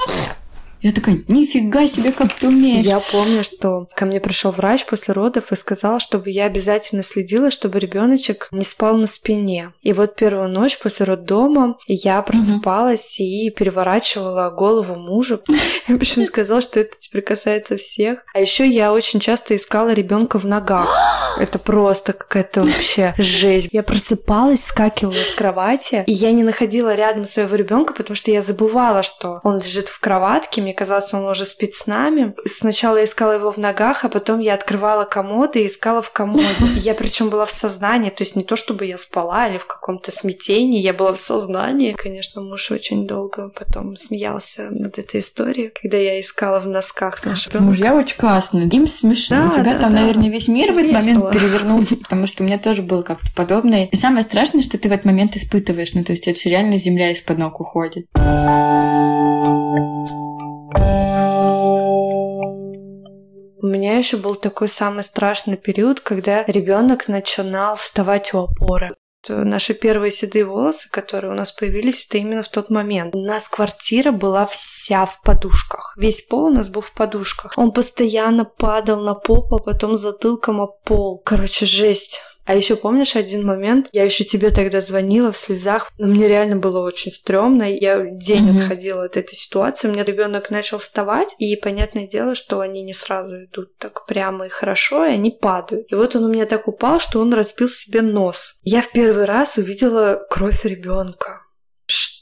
Я 0.82 0.92
такая, 0.92 1.24
нифига 1.28 1.88
себе, 1.88 2.12
как 2.12 2.34
ты 2.34 2.48
умеешь. 2.48 2.84
Я 2.84 3.00
помню, 3.00 3.44
что 3.44 3.88
ко 3.96 4.06
мне 4.06 4.20
пришел 4.20 4.52
врач 4.52 4.86
после 4.86 5.14
родов 5.14 5.52
и 5.52 5.56
сказал, 5.56 6.00
чтобы 6.00 6.30
я 6.30 6.46
обязательно 6.46 7.04
следила, 7.04 7.50
чтобы 7.50 7.80
ребеночек 7.80 8.48
не 8.52 8.64
спал 8.64 8.98
на 8.98 9.08
спине. 9.08 9.74
И 9.82 9.94
вот 9.94 10.16
первую 10.16 10.50
ночь 10.50 10.78
после 10.78 11.06
роддома 11.06 11.78
я 11.88 12.22
просыпалась 12.22 13.20
угу. 13.20 13.28
и 13.28 13.50
переворачивала 13.50 14.50
голову 14.52 14.96
мужу. 14.96 15.42
И 15.88 15.96
почему 15.96 16.28
сказал, 16.28 16.62
что 16.62 16.80
это 16.80 16.96
теперь 17.00 17.22
касается 17.22 17.78
всех. 17.78 18.20
А 18.34 18.40
еще 18.40 18.68
я 18.68 18.94
очень 18.94 19.20
часто 19.20 19.56
искала 19.56 19.94
ребенка 19.94 20.40
в 20.40 20.46
ногах. 20.46 20.96
Это 21.40 21.60
просто 21.60 22.14
какая-то 22.14 22.62
вообще 22.62 23.14
жесть. 23.18 23.70
Я 23.72 23.84
просыпалась, 23.84 24.66
скакивала 24.66 25.14
с 25.14 25.34
кровати, 25.34 26.04
и 26.06 26.12
я 26.12 26.32
не 26.32 26.44
находила 26.44 26.96
рядом 26.96 27.26
своего 27.26 27.56
ребенка, 27.56 27.94
потому 27.94 28.16
что 28.16 28.32
я 28.32 28.42
забывала, 28.42 29.04
что 29.04 29.40
он 29.44 29.60
лежит 29.60 29.88
в 29.88 30.00
кроватке, 30.00 30.62
мне 30.68 30.74
казалось, 30.74 31.14
он 31.14 31.24
уже 31.26 31.46
спит 31.46 31.76
с 31.76 31.88
нами. 31.88 32.36
Сначала 32.46 32.98
я 32.98 33.06
искала 33.06 33.32
его 33.32 33.52
в 33.52 33.58
ногах, 33.58 34.04
а 34.04 34.10
потом 34.10 34.42
я 34.42 34.54
открывала 34.54 35.06
комод 35.06 35.56
и 35.56 35.66
искала 35.66 36.02
в 36.02 36.12
комоде. 36.12 36.46
Я 36.76 36.94
причем 36.94 37.30
была 37.30 37.46
в 37.46 37.52
сознании, 37.52 38.10
то 38.10 38.24
есть 38.24 38.36
не 38.36 38.44
то, 38.44 38.58
чтобы 38.58 38.86
я 38.86 38.98
спала 38.98 39.48
или 39.48 39.60
в 39.60 39.66
каком-то 39.66 40.12
смятении, 40.12 40.82
я 40.82 40.94
была 40.94 41.14
в 41.14 41.20
сознании. 41.20 41.94
Конечно, 41.94 42.42
муж 42.42 42.70
очень 42.72 43.08
долго 43.08 43.50
потом 43.56 43.96
смеялся 43.96 44.64
над 44.70 45.00
этой 45.00 45.22
историей, 45.22 45.72
когда 45.82 45.96
я 45.96 46.20
искала 46.20 46.60
в 46.60 46.68
носках 46.68 47.24
нашего 47.24 47.64
Мужья 47.64 47.96
очень 47.96 48.18
классные, 48.18 48.68
им 48.68 48.88
смешно. 48.88 49.38
Да, 49.38 49.48
У 49.48 49.52
тебя 49.54 49.74
да, 49.74 49.80
там, 49.80 49.96
да. 49.96 50.02
наверное, 50.02 50.30
весь 50.30 50.50
мир 50.50 50.74
в 50.74 50.78
этот 50.78 50.92
момент 50.92 51.32
перевернулся, 51.32 51.96
потому 51.96 52.28
что 52.28 52.44
у 52.44 52.46
меня 52.46 52.60
тоже 52.60 52.82
было 52.82 53.04
как-то 53.04 53.28
подобное. 53.38 53.86
И 53.86 53.96
самое 53.96 54.24
страшное, 54.24 54.64
что 54.64 54.78
ты 54.78 54.90
в 54.90 54.92
этот 54.92 55.06
момент 55.06 55.38
испытываешь, 55.38 55.94
ну 55.94 56.04
то 56.04 56.12
есть 56.12 56.28
это 56.28 56.50
реально 56.50 56.76
земля 56.76 57.12
из-под 57.12 57.38
ног 57.38 57.62
уходит. 57.62 58.08
У 63.60 63.66
меня 63.66 63.98
еще 63.98 64.18
был 64.18 64.36
такой 64.36 64.68
самый 64.68 65.06
страшный 65.06 65.56
период, 65.56 66.02
когда 66.02 66.44
ребенок 66.44 67.08
начинал 67.08 67.78
вставать 67.78 68.34
у 68.34 68.40
опоры. 68.40 68.96
Наши 69.30 69.74
первые 69.74 70.12
седые 70.12 70.46
волосы, 70.46 70.90
которые 70.90 71.32
у 71.32 71.36
нас 71.36 71.52
появились, 71.52 72.06
это 72.06 72.18
именно 72.18 72.44
в 72.44 72.50
тот 72.50 72.70
момент. 72.70 73.16
У 73.16 73.20
нас 73.20 73.48
квартира 73.48 74.12
была 74.12 74.46
вся 74.46 75.06
в 75.06 75.22
подушках. 75.22 75.94
Весь 75.98 76.28
пол 76.28 76.46
у 76.46 76.50
нас 76.50 76.70
был 76.70 76.82
в 76.82 76.94
подушках. 76.94 77.54
Он 77.56 77.72
постоянно 77.72 78.44
падал 78.46 79.02
на 79.02 79.16
попу, 79.16 79.56
а 79.56 79.60
потом 79.60 79.98
затылком 79.98 80.62
о 80.62 80.68
пол. 80.68 81.22
Короче, 81.24 81.66
жесть. 81.66 82.22
А 82.48 82.56
еще 82.56 82.78
помнишь 82.78 83.18
один 83.18 83.46
момент? 83.46 83.90
Я 83.92 84.06
еще 84.06 84.24
тебе 84.24 84.52
тогда 84.52 84.80
звонила 84.80 85.34
в 85.34 85.38
слезах. 85.38 85.92
Но 85.98 86.08
мне 86.08 86.30
реально 86.30 86.56
было 86.56 86.80
очень 86.80 87.12
стрёмно. 87.12 87.64
Я 87.64 88.06
день 88.10 88.50
mm-hmm. 88.50 88.62
отходила 88.62 89.04
от 89.04 89.18
этой 89.18 89.36
ситуации. 89.36 89.90
У 89.90 89.92
меня 89.92 90.06
ребенок 90.06 90.50
начал 90.50 90.80
вставать, 90.80 91.36
и 91.40 91.58
понятное 91.58 92.08
дело, 92.08 92.36
что 92.36 92.62
они 92.62 92.84
не 92.84 92.94
сразу 92.94 93.44
идут 93.44 93.76
так 93.78 94.06
прямо 94.06 94.46
и 94.46 94.50
хорошо, 94.50 95.06
и 95.06 95.12
они 95.12 95.30
падают. 95.30 95.92
И 95.92 95.96
вот 95.96 96.16
он 96.16 96.24
у 96.24 96.32
меня 96.32 96.46
так 96.46 96.70
упал, 96.70 97.02
что 97.02 97.20
он 97.20 97.34
разбил 97.34 97.68
себе 97.68 98.02
нос. 98.02 98.62
Я 98.64 98.82
в 98.82 98.92
первый 98.92 99.26
раз 99.26 99.58
увидела 99.58 100.26
кровь 100.30 100.64
ребенка 100.64 101.47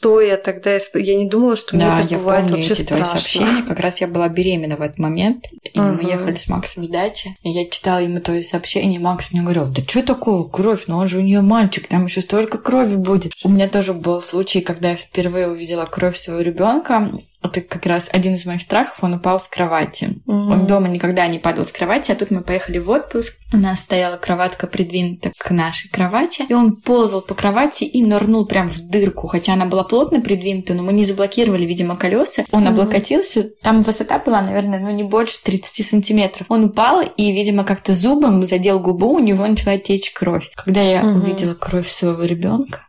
что 0.06 0.22
я 0.22 0.38
тогда 0.38 0.78
исп... 0.78 0.98
Я 0.98 1.16
не 1.16 1.28
думала, 1.28 1.56
что 1.56 1.76
да, 1.76 1.96
мне 1.96 2.06
это 2.06 2.16
бывает 2.16 2.44
помню 2.44 2.58
вообще 2.58 2.74
эти 2.74 2.82
страшно. 2.84 3.06
Твои 3.06 3.20
сообщения. 3.20 3.64
Как 3.68 3.80
раз 3.80 4.02
я 4.02 4.08
была 4.08 4.30
беременна 4.30 4.76
в 4.76 4.82
этот 4.84 5.00
момент, 5.00 5.48
и 5.74 5.80
uh-huh. 5.80 5.94
мы 5.94 6.08
ехали 6.08 6.36
с 6.36 6.48
Максом 6.48 6.84
с 6.84 6.90
дачи, 6.90 7.36
и 7.42 7.50
я 7.50 7.68
читала 7.68 7.98
ему 7.98 8.20
твои 8.20 8.44
сообщения, 8.44 8.98
и 8.98 9.00
Макс 9.00 9.32
мне 9.32 9.42
говорил, 9.42 9.66
да 9.66 9.82
что 9.82 10.04
такого, 10.04 10.48
кровь, 10.48 10.86
ну 10.88 10.98
он 10.98 11.08
же 11.08 11.18
у 11.18 11.22
нее 11.22 11.42
мальчик, 11.42 11.88
там 11.88 12.06
еще 12.06 12.22
столько 12.22 12.60
крови 12.60 12.98
будет. 12.98 13.34
У 13.44 13.50
меня 13.50 13.68
тоже 13.68 13.94
был 13.94 14.22
случай, 14.22 14.62
когда 14.62 14.92
я 14.92 14.96
впервые 14.96 15.48
увидела 15.48 15.86
кровь 15.86 16.18
своего 16.18 16.42
ребенка, 16.42 17.10
это 17.46 17.62
как 17.62 17.86
раз 17.86 18.10
один 18.12 18.36
из 18.36 18.46
моих 18.46 18.62
страхов, 18.62 19.04
он 19.04 19.14
упал 19.14 19.40
с 19.40 19.48
кровати. 19.48 20.06
Mm-hmm. 20.28 20.52
Он 20.52 20.66
дома 20.66 20.88
никогда 20.88 21.28
не 21.28 21.40
падал 21.40 21.66
с 21.66 21.72
кровати, 21.72 22.12
а 22.12 22.16
тут 22.16 22.32
мы 22.32 22.42
поехали 22.42 22.80
в 22.80 22.90
отпуск. 22.90 23.36
У 23.54 23.58
нас 23.58 23.82
стояла 23.82 24.18
кроватка 24.18 24.68
придвинута 24.68 25.32
к 25.38 25.52
нашей 25.52 25.90
кровати, 25.90 26.44
и 26.48 26.54
он 26.54 26.76
ползал 26.76 27.22
по 27.22 27.36
кровати 27.36 27.84
и 27.84 28.04
нырнул 28.04 28.46
прям 28.46 28.68
в 28.68 28.90
дырку, 28.90 29.28
хотя 29.28 29.54
она 29.54 29.66
была 29.66 29.84
плотно 29.96 30.20
придвинута, 30.20 30.74
но 30.74 30.84
мы 30.84 30.92
не 30.92 31.06
заблокировали, 31.06 31.64
видимо, 31.64 31.96
колеса. 31.96 32.44
Он 32.52 32.68
облокотился, 32.68 33.44
там 33.64 33.82
высота 33.82 34.20
была, 34.20 34.42
наверное, 34.42 34.78
ну 34.78 34.92
не 34.92 35.04
больше 35.04 35.42
30 35.42 35.86
сантиметров. 35.86 36.48
Он 36.50 36.66
упал 36.66 37.02
и, 37.02 37.32
видимо, 37.32 37.64
как-то 37.64 37.94
зубом 37.94 38.44
задел 38.44 38.82
губу, 38.82 39.14
у 39.14 39.20
него 39.20 39.48
начала 39.48 39.78
течь 39.78 40.12
кровь. 40.12 40.52
Когда 40.54 40.82
я 40.82 41.02
увидела 41.02 41.54
кровь 41.54 41.88
своего 41.88 42.24
ребенка, 42.24 42.82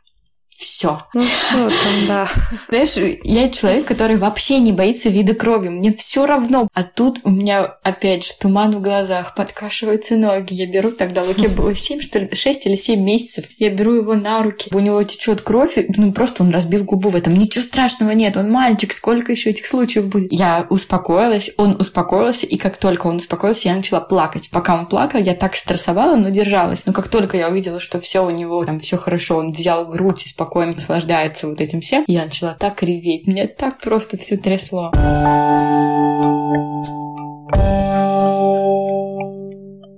все. 0.56 1.02
Ну 1.12 1.22
что 1.22 1.68
там, 1.68 2.06
да. 2.08 2.28
Знаешь, 2.68 3.18
я 3.24 3.48
человек, 3.50 3.86
который 3.86 4.16
вообще 4.16 4.58
не 4.58 4.72
боится 4.72 5.08
вида 5.08 5.34
крови. 5.34 5.68
Мне 5.68 5.92
все 5.92 6.26
равно. 6.26 6.68
А 6.74 6.82
тут 6.82 7.20
у 7.24 7.30
меня 7.30 7.76
опять 7.82 8.24
же 8.24 8.32
туман 8.38 8.72
в 8.72 8.82
глазах, 8.82 9.34
подкашиваются 9.34 10.16
ноги. 10.16 10.54
Я 10.54 10.66
беру 10.66 10.90
тогда 10.90 11.22
Луке 11.22 11.48
было 11.48 11.74
7, 11.74 12.00
что 12.00 12.20
ли, 12.20 12.34
6 12.34 12.66
или 12.66 12.76
7 12.76 13.00
месяцев. 13.00 13.46
Я 13.58 13.70
беру 13.70 13.94
его 13.94 14.14
на 14.14 14.42
руки. 14.42 14.70
У 14.72 14.78
него 14.78 15.02
течет 15.02 15.42
кровь. 15.42 15.78
Ну 15.96 16.12
просто 16.12 16.42
он 16.42 16.50
разбил 16.50 16.84
губу 16.84 17.10
в 17.10 17.16
этом. 17.16 17.34
Ничего 17.34 17.62
страшного 17.62 18.12
нет. 18.12 18.36
Он 18.36 18.50
мальчик. 18.50 18.92
Сколько 18.92 19.32
еще 19.32 19.50
этих 19.50 19.66
случаев 19.66 20.08
будет? 20.08 20.32
Я 20.32 20.66
успокоилась. 20.70 21.52
Он 21.58 21.76
успокоился. 21.78 22.46
И 22.46 22.56
как 22.56 22.78
только 22.78 23.06
он 23.06 23.16
успокоился, 23.16 23.68
я 23.68 23.76
начала 23.76 24.00
плакать. 24.00 24.50
Пока 24.50 24.78
он 24.78 24.86
плакал, 24.86 25.20
я 25.20 25.34
так 25.34 25.54
стрессовала, 25.54 26.16
но 26.16 26.30
держалась. 26.30 26.84
Но 26.86 26.92
как 26.92 27.08
только 27.08 27.36
я 27.36 27.48
увидела, 27.48 27.78
что 27.78 28.00
все 28.00 28.24
у 28.24 28.30
него 28.30 28.64
там 28.64 28.78
все 28.78 28.96
хорошо, 28.96 29.36
он 29.38 29.52
взял 29.52 29.86
грудь 29.86 30.24
и 30.24 30.28
спокойно 30.28 30.45
спокойно 30.46 30.72
наслаждается 30.72 31.48
вот 31.48 31.60
этим 31.60 31.80
всем. 31.80 32.04
Я 32.06 32.24
начала 32.24 32.54
так 32.54 32.82
реветь, 32.82 33.26
мне 33.26 33.48
так 33.48 33.78
просто 33.78 34.16
все 34.16 34.36
трясло. 34.36 34.92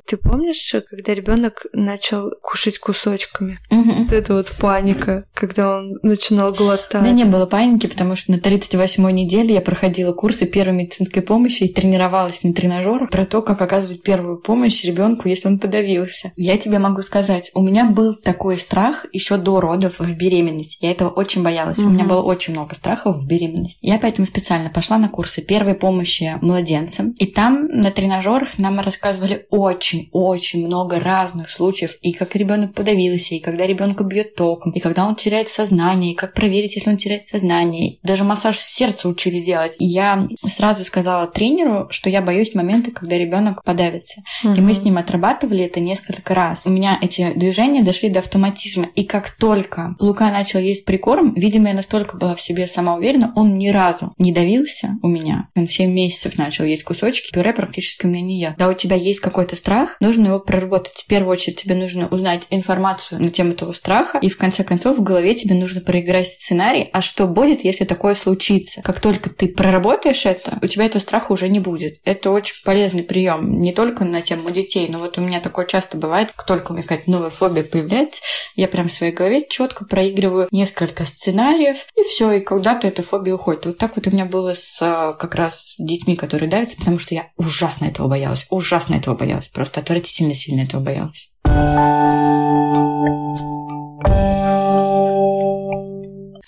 Ты 0.09 0.17
помнишь, 0.17 0.75
когда 0.89 1.13
ребенок 1.13 1.67
начал 1.75 2.31
кушать 2.43 2.79
кусочками? 2.79 3.59
Угу. 3.71 3.93
Вот 4.05 4.13
это 4.15 4.33
вот 4.33 4.51
паника, 4.59 5.27
когда 5.35 5.77
он 5.77 5.99
начинал 6.03 6.55
глотать. 6.55 7.03
У 7.03 7.05
меня 7.05 7.13
не 7.13 7.25
было 7.25 7.45
паники, 7.45 7.87
потому 7.87 8.17
что 8.17 8.33
на 8.33 8.37
38-й 8.37 9.13
неделе 9.13 9.55
я 9.55 9.61
проходила 9.61 10.15
курсы 10.15 10.47
первой 10.47 10.73
медицинской 10.73 11.21
помощи 11.21 11.65
и 11.65 11.73
тренировалась 11.75 12.43
на 12.43 12.55
тренажерах 12.55 13.11
про 13.11 13.27
то, 13.27 13.43
как 13.43 13.61
оказывать 13.61 14.03
первую 14.03 14.39
помощь 14.39 14.83
ребенку, 14.85 15.29
если 15.29 15.49
он 15.49 15.59
подавился. 15.59 16.33
Я 16.37 16.57
тебе 16.57 16.79
могу 16.79 17.03
сказать, 17.03 17.51
у 17.53 17.63
меня 17.63 17.85
был 17.85 18.15
такой 18.15 18.57
страх 18.57 19.05
еще 19.13 19.37
до 19.37 19.61
родов 19.61 20.01
в 20.01 20.17
беременности. 20.17 20.79
Я 20.81 20.93
этого 20.93 21.11
очень 21.11 21.43
боялась. 21.43 21.79
Угу. 21.79 21.87
У 21.87 21.91
меня 21.91 22.05
было 22.05 22.23
очень 22.23 22.55
много 22.55 22.75
страхов 22.75 23.17
в 23.17 23.27
беременности. 23.27 23.85
Я 23.85 23.99
поэтому 23.99 24.25
специально 24.25 24.71
пошла 24.71 24.97
на 24.97 25.11
курсы 25.11 25.43
первой 25.43 25.75
помощи 25.75 26.39
младенцам. 26.41 27.11
И 27.19 27.27
там 27.27 27.67
на 27.67 27.91
тренажерах 27.91 28.57
нам 28.57 28.81
рассказывали 28.81 29.47
очень 29.51 29.98
очень 30.13 30.67
много 30.67 31.01
разных 31.01 31.51
случаев, 31.51 31.97
и 32.01 32.13
как 32.13 32.35
ребенок 32.37 32.75
подавился, 32.75 33.35
и 33.35 33.41
когда 33.41 33.67
ребенка 33.67 34.05
бьет 34.05 34.35
током, 34.35 34.73
и 34.73 34.81
когда 34.81 35.07
он 35.07 35.17
теряет 35.17 35.49
сознание, 35.49 36.13
и 36.13 36.17
как 36.17 36.35
проверить, 36.35 36.77
если 36.77 36.91
он 36.91 36.97
теряет 36.97 37.27
сознание. 37.27 37.99
Даже 38.03 38.25
массаж 38.25 38.59
сердца 38.59 39.09
учили 39.09 39.41
делать. 39.41 39.77
И 39.79 39.87
я 39.87 40.29
сразу 40.47 40.85
сказала 40.85 41.27
тренеру, 41.27 41.89
что 41.91 42.11
я 42.11 42.23
боюсь 42.23 42.55
момента, 42.55 42.91
когда 42.91 43.17
ребенок 43.17 43.63
подавится. 43.65 44.23
Угу. 44.45 44.55
И 44.55 44.61
мы 44.61 44.75
с 44.75 44.83
ним 44.83 44.99
отрабатывали 44.99 45.65
это 45.65 45.81
несколько 45.81 46.35
раз. 46.35 46.63
У 46.65 46.71
меня 46.71 46.99
эти 47.01 47.33
движения 47.35 47.83
дошли 47.83 48.09
до 48.09 48.21
автоматизма. 48.21 48.89
И 48.95 49.05
как 49.05 49.31
только 49.31 49.97
Лука 49.99 50.31
начал 50.31 50.59
есть 50.61 50.85
прикорм, 50.85 51.35
видимо, 51.35 51.69
я 51.69 51.75
настолько 51.75 52.17
была 52.17 52.35
в 52.35 52.41
себе 52.41 52.67
сама 52.67 52.97
уверена, 52.97 53.33
он 53.37 53.55
ни 53.55 53.69
разу 53.69 54.13
не 54.19 54.33
давился 54.33 54.99
у 55.03 55.09
меня. 55.09 55.49
Он 55.57 55.69
7 55.69 55.91
месяцев 55.91 56.39
начал 56.39 56.65
есть 56.65 56.85
кусочки, 56.85 57.33
пюре 57.33 57.53
практически 57.53 58.07
у 58.07 58.09
меня 58.09 58.23
не 58.23 58.41
ел. 58.41 58.53
Да, 58.59 58.69
у 58.69 58.75
тебя 58.75 58.97
есть 58.97 59.21
какой-то 59.21 59.57
страх, 59.89 59.97
нужно 60.01 60.29
его 60.29 60.39
проработать. 60.39 60.95
В 60.95 61.07
первую 61.07 61.33
очередь 61.33 61.57
тебе 61.57 61.75
нужно 61.75 62.09
узнать 62.09 62.47
информацию 62.51 63.23
на 63.23 63.31
тему 63.31 63.53
этого 63.53 63.73
страха, 63.73 64.19
и 64.21 64.29
в 64.29 64.37
конце 64.37 64.65
концов 64.65 64.99
в 64.99 65.03
голове 65.03 65.35
тебе 65.35 65.55
нужно 65.55 65.81
проиграть 65.81 66.29
сценарий, 66.29 66.89
а 66.93 67.01
что 67.01 67.27
будет, 67.27 67.65
если 67.65 67.85
такое 67.85 68.15
случится. 68.15 68.83
Как 68.83 69.01
только 69.01 69.31
ты 69.31 69.49
проработаешь 69.49 70.27
это, 70.27 70.59
у 70.63 70.67
тебя 70.67 70.85
этого 70.85 71.01
страха 71.01 71.33
уже 71.33 71.49
не 71.49 71.61
будет. 71.61 72.01
Это 72.05 72.31
очень 72.31 72.63
полезный 72.65 73.03
прием, 73.03 73.61
не 73.61 73.73
только 73.73 74.05
на 74.05 74.21
тему 74.23 74.51
детей, 74.51 74.89
но 74.89 74.99
вот 74.99 75.19
у 75.19 75.21
меня 75.21 75.41
такое 75.41 75.67
часто 75.67 75.97
бывает, 75.97 76.33
как 76.33 76.47
только 76.47 76.73
у 76.73 76.75
меня 76.75 76.83
какая-то 76.83 77.11
новая 77.11 77.31
фобия 77.31 77.63
появляется, 77.63 78.23
я 78.57 78.69
прям 78.69 78.89
в 78.89 78.93
своей 78.93 79.13
голове 79.13 79.47
четко 79.49 79.85
проигрываю 79.85 80.49
несколько 80.51 81.05
сценариев, 81.05 81.87
и 81.97 82.03
все, 82.03 82.33
и 82.33 82.41
когда-то 82.41 82.89
эта 82.89 83.03
фобия 83.03 83.35
уходит. 83.35 83.67
Вот 83.67 83.79
так 83.79 83.97
вот 83.97 84.07
у 84.07 84.11
меня 84.11 84.25
было 84.25 84.55
с 84.55 84.79
а, 84.83 85.13
как 85.13 85.35
раз 85.35 85.75
детьми, 85.79 86.17
которые 86.17 86.51
давятся, 86.51 86.77
потому 86.77 86.99
что 86.99 87.15
я 87.15 87.27
ужасно 87.37 87.87
этого 87.87 88.09
боялась, 88.09 88.47
ужасно 88.51 88.95
этого 88.95 89.15
боялась, 89.15 89.49
просто 89.49 89.78
отвратительно 89.79 90.35
сильно 90.35 90.63
этого 90.63 90.83
боялась. 90.83 91.31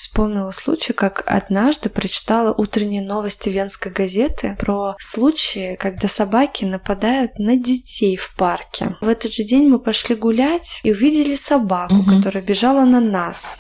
Вспомнила 0.00 0.50
случай, 0.50 0.92
как 0.92 1.22
однажды 1.26 1.88
прочитала 1.88 2.52
утренние 2.52 3.02
новости 3.02 3.48
Венской 3.48 3.92
газеты 3.92 4.56
про 4.58 4.94
случаи, 4.98 5.76
когда 5.76 6.08
собаки 6.08 6.64
нападают 6.64 7.38
на 7.38 7.56
детей 7.56 8.16
в 8.16 8.34
парке. 8.34 8.96
В 9.00 9.08
этот 9.08 9.32
же 9.32 9.44
день 9.44 9.68
мы 9.68 9.78
пошли 9.78 10.14
гулять 10.14 10.80
и 10.84 10.90
увидели 10.90 11.36
собаку, 11.36 11.94
угу. 11.94 12.16
которая 12.16 12.42
бежала 12.42 12.84
на 12.84 13.00
нас. 13.00 13.58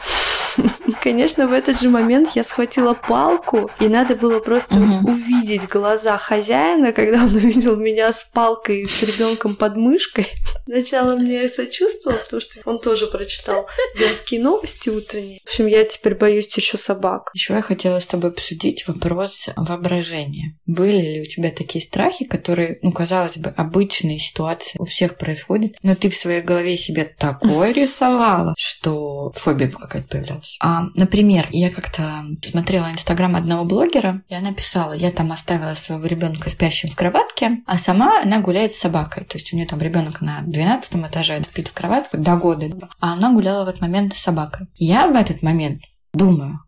Конечно, 1.00 1.46
в 1.46 1.52
этот 1.52 1.80
же 1.80 1.88
момент 1.88 2.30
я 2.34 2.44
схватила 2.44 2.94
палку, 2.94 3.70
и 3.80 3.88
надо 3.88 4.14
было 4.14 4.38
просто 4.40 4.76
угу. 4.76 5.12
увидеть 5.12 5.66
глаза 5.68 6.18
хозяина, 6.18 6.92
когда 6.92 7.24
он 7.24 7.34
увидел 7.34 7.76
меня 7.76 8.12
с 8.12 8.24
палкой 8.24 8.82
и 8.82 8.86
с 8.86 9.02
ребенком 9.02 9.56
под 9.56 9.76
мышкой. 9.76 10.26
Сначала 10.64 11.16
мне 11.16 11.48
сочувствовал, 11.48 12.16
потому 12.18 12.40
что 12.40 12.60
он 12.64 12.78
тоже 12.78 13.06
прочитал 13.06 13.66
венские 13.98 14.40
новости 14.40 14.88
утренние. 14.88 15.40
В 15.40 15.46
общем, 15.46 15.66
я 15.66 15.84
теперь 15.84 16.14
боюсь 16.14 16.54
еще 16.56 16.76
собак. 16.76 17.30
Еще 17.34 17.54
я 17.54 17.62
хотела 17.62 17.98
с 17.98 18.06
тобой 18.06 18.30
обсудить 18.30 18.86
вопрос 18.86 19.48
воображения. 19.56 20.58
Были 20.66 21.00
ли 21.00 21.20
у 21.22 21.24
тебя 21.24 21.50
такие 21.50 21.82
страхи, 21.82 22.24
которые, 22.24 22.76
ну, 22.82 22.92
казалось 22.92 23.38
бы, 23.38 23.50
обычные 23.56 24.18
ситуации 24.18 24.78
у 24.78 24.84
всех 24.84 25.16
происходят, 25.16 25.72
но 25.82 25.94
ты 25.94 26.10
в 26.10 26.16
своей 26.16 26.42
голове 26.42 26.76
себе 26.76 27.04
такое 27.04 27.72
рисовала, 27.72 28.54
что 28.58 29.30
фобия 29.34 29.68
какая-то 29.68 30.08
появлялась? 30.08 30.56
А, 30.60 30.89
например, 30.94 31.46
я 31.50 31.70
как-то 31.70 32.24
смотрела 32.42 32.90
инстаграм 32.90 33.36
одного 33.36 33.64
блогера, 33.64 34.22
и 34.28 34.34
она 34.34 34.52
писала, 34.52 34.92
я 34.92 35.10
там 35.10 35.32
оставила 35.32 35.74
своего 35.74 36.06
ребенка 36.06 36.50
спящим 36.50 36.90
в 36.90 36.96
кроватке, 36.96 37.58
а 37.66 37.78
сама 37.78 38.22
она 38.22 38.40
гуляет 38.40 38.72
с 38.72 38.78
собакой. 38.78 39.24
То 39.24 39.38
есть 39.38 39.52
у 39.52 39.56
нее 39.56 39.66
там 39.66 39.80
ребенок 39.80 40.20
на 40.20 40.42
12 40.42 40.96
этаже 41.06 41.42
спит 41.44 41.68
в 41.68 41.74
кроватке 41.74 42.18
до 42.18 42.36
года, 42.36 42.66
а 43.00 43.12
она 43.12 43.32
гуляла 43.32 43.64
в 43.64 43.68
этот 43.68 43.80
момент 43.80 44.16
с 44.16 44.20
собакой. 44.20 44.66
Я 44.76 45.08
в 45.08 45.16
этот 45.16 45.42
момент 45.42 45.78
думаю, 46.12 46.58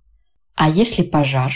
а 0.55 0.69
если 0.69 1.03
пожар? 1.03 1.53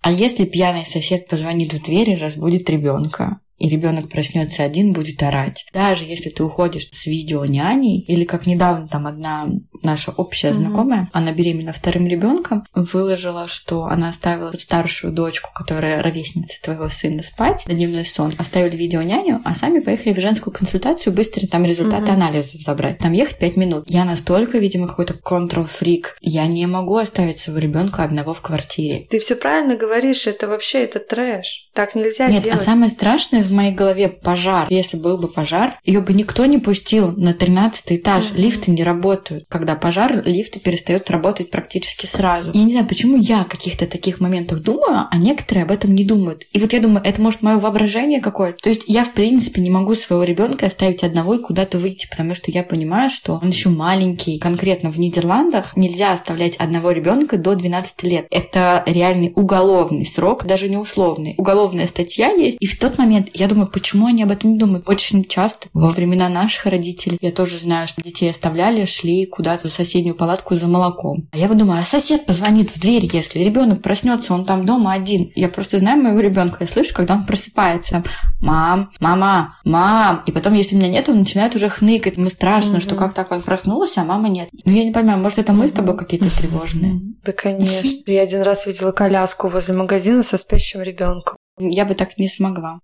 А 0.00 0.12
если 0.12 0.44
пьяный 0.44 0.86
сосед 0.86 1.26
позвонит 1.26 1.72
в 1.72 1.82
дверь 1.82 2.10
и 2.10 2.16
разбудит 2.16 2.70
ребенка? 2.70 3.40
И 3.58 3.68
ребенок 3.68 4.08
проснется 4.08 4.62
один, 4.62 4.92
будет 4.92 5.22
орать. 5.22 5.66
Даже 5.72 6.04
если 6.04 6.30
ты 6.30 6.44
уходишь 6.44 6.88
с 6.90 7.06
видео 7.06 7.44
няней, 7.44 8.00
или 8.00 8.24
как 8.24 8.46
недавно 8.46 8.88
там 8.88 9.06
одна 9.06 9.46
наша 9.82 10.12
общая 10.12 10.48
mm-hmm. 10.48 10.54
знакомая, 10.54 11.08
она 11.12 11.32
беременна 11.32 11.72
вторым 11.72 12.06
ребенком, 12.06 12.64
выложила, 12.74 13.46
что 13.46 13.84
она 13.84 14.08
оставила 14.08 14.52
старшую 14.52 15.12
дочку, 15.12 15.50
которая 15.54 16.02
ровесница 16.02 16.60
твоего 16.62 16.88
сына, 16.88 17.22
спать 17.22 17.64
на 17.66 17.74
дневной 17.74 18.04
сон, 18.04 18.32
оставили 18.38 18.76
видео 18.76 19.02
няню, 19.02 19.40
а 19.44 19.54
сами 19.54 19.80
поехали 19.80 20.14
в 20.14 20.20
женскую 20.20 20.54
консультацию 20.54 21.12
быстро 21.12 21.46
там 21.46 21.64
результаты 21.64 22.12
mm-hmm. 22.12 22.14
анализов 22.14 22.60
забрать. 22.60 22.98
Там 22.98 23.12
ехать 23.12 23.38
пять 23.38 23.56
минут. 23.56 23.84
Я 23.86 24.04
настолько, 24.04 24.58
видимо, 24.58 24.86
какой-то 24.86 25.14
контрол-фрик. 25.14 26.16
Я 26.20 26.46
не 26.46 26.66
могу 26.66 26.96
оставить 26.96 27.38
своего 27.38 27.60
ребенка 27.60 28.02
одного 28.02 28.34
в 28.34 28.42
квартире. 28.42 29.06
Ты 29.10 29.18
все 29.18 29.36
правильно 29.36 29.76
говоришь, 29.76 30.26
это 30.26 30.48
вообще 30.48 30.84
это 30.84 31.00
трэш. 31.00 31.70
Так 31.74 31.94
нельзя 31.94 32.28
Нет, 32.28 32.42
а 32.42 32.44
делать. 32.44 32.60
а 32.60 32.64
самое 32.64 32.90
страшное 32.90 33.42
в 33.46 33.52
моей 33.52 33.72
голове 33.72 34.08
пожар. 34.08 34.66
Если 34.70 34.96
был 34.96 35.16
бы 35.16 35.28
пожар, 35.28 35.74
ее 35.84 36.00
бы 36.00 36.12
никто 36.12 36.44
не 36.46 36.58
пустил 36.58 37.12
на 37.16 37.34
13 37.34 37.92
этаж. 37.92 38.24
Mm-hmm. 38.24 38.40
Лифты 38.40 38.70
не 38.70 38.84
работают. 38.84 39.44
Когда 39.48 39.74
пожар, 39.74 40.22
лифты 40.24 40.60
перестают 40.60 41.10
работать 41.10 41.50
практически 41.50 42.06
сразу. 42.06 42.50
Я 42.52 42.62
не 42.62 42.72
знаю, 42.72 42.86
почему 42.86 43.16
я 43.16 43.42
о 43.42 43.44
каких-то 43.44 43.86
таких 43.86 44.20
моментах 44.20 44.62
думаю, 44.62 45.06
а 45.10 45.16
некоторые 45.16 45.64
об 45.64 45.70
этом 45.70 45.94
не 45.94 46.04
думают. 46.04 46.44
И 46.52 46.58
вот 46.58 46.72
я 46.72 46.80
думаю, 46.80 47.02
это 47.04 47.20
может 47.22 47.42
мое 47.42 47.58
воображение 47.58 48.20
какое-то. 48.20 48.62
То 48.62 48.68
есть 48.68 48.84
я, 48.86 49.04
в 49.04 49.12
принципе, 49.12 49.60
не 49.60 49.70
могу 49.70 49.94
своего 49.94 50.24
ребенка 50.24 50.66
оставить 50.66 51.04
одного 51.04 51.34
и 51.34 51.42
куда-то 51.42 51.78
выйти, 51.78 52.08
потому 52.08 52.34
что 52.34 52.50
я 52.50 52.62
понимаю, 52.62 53.10
что 53.10 53.40
он 53.42 53.48
еще 53.48 53.68
маленький. 53.68 54.38
Конкретно 54.38 54.90
в 54.90 54.98
Нидерландах 54.98 55.76
нельзя 55.76 56.12
оставлять 56.12 56.56
одного 56.56 56.90
ребенка 56.90 57.36
до 57.36 57.54
12 57.54 58.02
лет. 58.04 58.26
Это 58.30 58.82
реальный 58.86 59.32
уголовный 59.34 60.06
срок, 60.06 60.44
даже 60.44 60.68
не 60.68 60.76
условный. 60.76 61.34
Уголовная 61.38 61.86
статья 61.86 62.30
есть. 62.30 62.58
И 62.60 62.66
в 62.66 62.78
тот 62.78 62.98
момент 62.98 63.28
я 63.36 63.48
думаю, 63.48 63.68
почему 63.68 64.06
они 64.06 64.22
об 64.22 64.30
этом 64.30 64.52
не 64.52 64.58
думают? 64.58 64.88
Очень 64.88 65.24
часто 65.24 65.68
во 65.72 65.90
времена 65.90 66.28
наших 66.28 66.66
родителей 66.66 67.18
я 67.20 67.30
тоже 67.30 67.58
знаю, 67.58 67.88
что 67.88 68.02
детей 68.02 68.30
оставляли, 68.30 68.84
шли 68.84 69.26
куда-то 69.26 69.68
в 69.68 69.72
соседнюю 69.72 70.14
палатку 70.14 70.54
за 70.54 70.66
молоком. 70.68 71.28
А 71.32 71.38
я 71.38 71.48
вот 71.48 71.56
думаю, 71.56 71.80
а 71.80 71.82
сосед 71.82 72.26
позвонит 72.26 72.70
в 72.70 72.80
дверь, 72.80 73.08
если 73.12 73.40
ребенок 73.40 73.82
проснется, 73.82 74.34
он 74.34 74.44
там 74.44 74.64
дома 74.66 74.92
один. 74.92 75.30
Я 75.34 75.48
просто 75.48 75.78
знаю 75.78 76.02
моего 76.02 76.20
ребенка, 76.20 76.58
я 76.60 76.66
слышу, 76.66 76.94
когда 76.94 77.14
он 77.14 77.24
просыпается, 77.24 78.02
мам, 78.40 78.90
мама, 79.00 79.58
мам. 79.64 80.22
И 80.26 80.32
потом, 80.32 80.54
если 80.54 80.76
меня 80.76 80.88
нет, 80.88 81.08
он 81.08 81.18
начинает 81.18 81.54
уже 81.54 81.68
хныкать. 81.68 82.16
Ему 82.16 82.30
страшно, 82.30 82.76
mm 82.76 82.86
что 82.86 82.94
как 82.94 83.14
так 83.14 83.32
он 83.32 83.42
проснулся, 83.42 84.02
а 84.02 84.04
мамы 84.04 84.28
нет. 84.28 84.48
Ну, 84.64 84.72
я 84.72 84.84
не 84.84 84.92
понимаю, 84.92 85.18
может, 85.18 85.38
это 85.38 85.52
мы 85.52 85.66
с 85.66 85.72
тобой 85.72 85.96
какие-то 85.96 86.30
тревожные? 86.36 87.00
Да, 87.26 87.32
конечно. 87.32 88.02
Я 88.06 88.22
один 88.22 88.42
раз 88.42 88.66
видела 88.66 88.92
коляску 88.92 89.48
возле 89.48 89.74
магазина 89.74 90.22
со 90.22 90.38
спящим 90.38 90.80
ребенком. 90.82 91.36
Я 91.58 91.86
бы 91.86 91.94
так 91.94 92.18
не 92.18 92.28
смогла. 92.28 92.80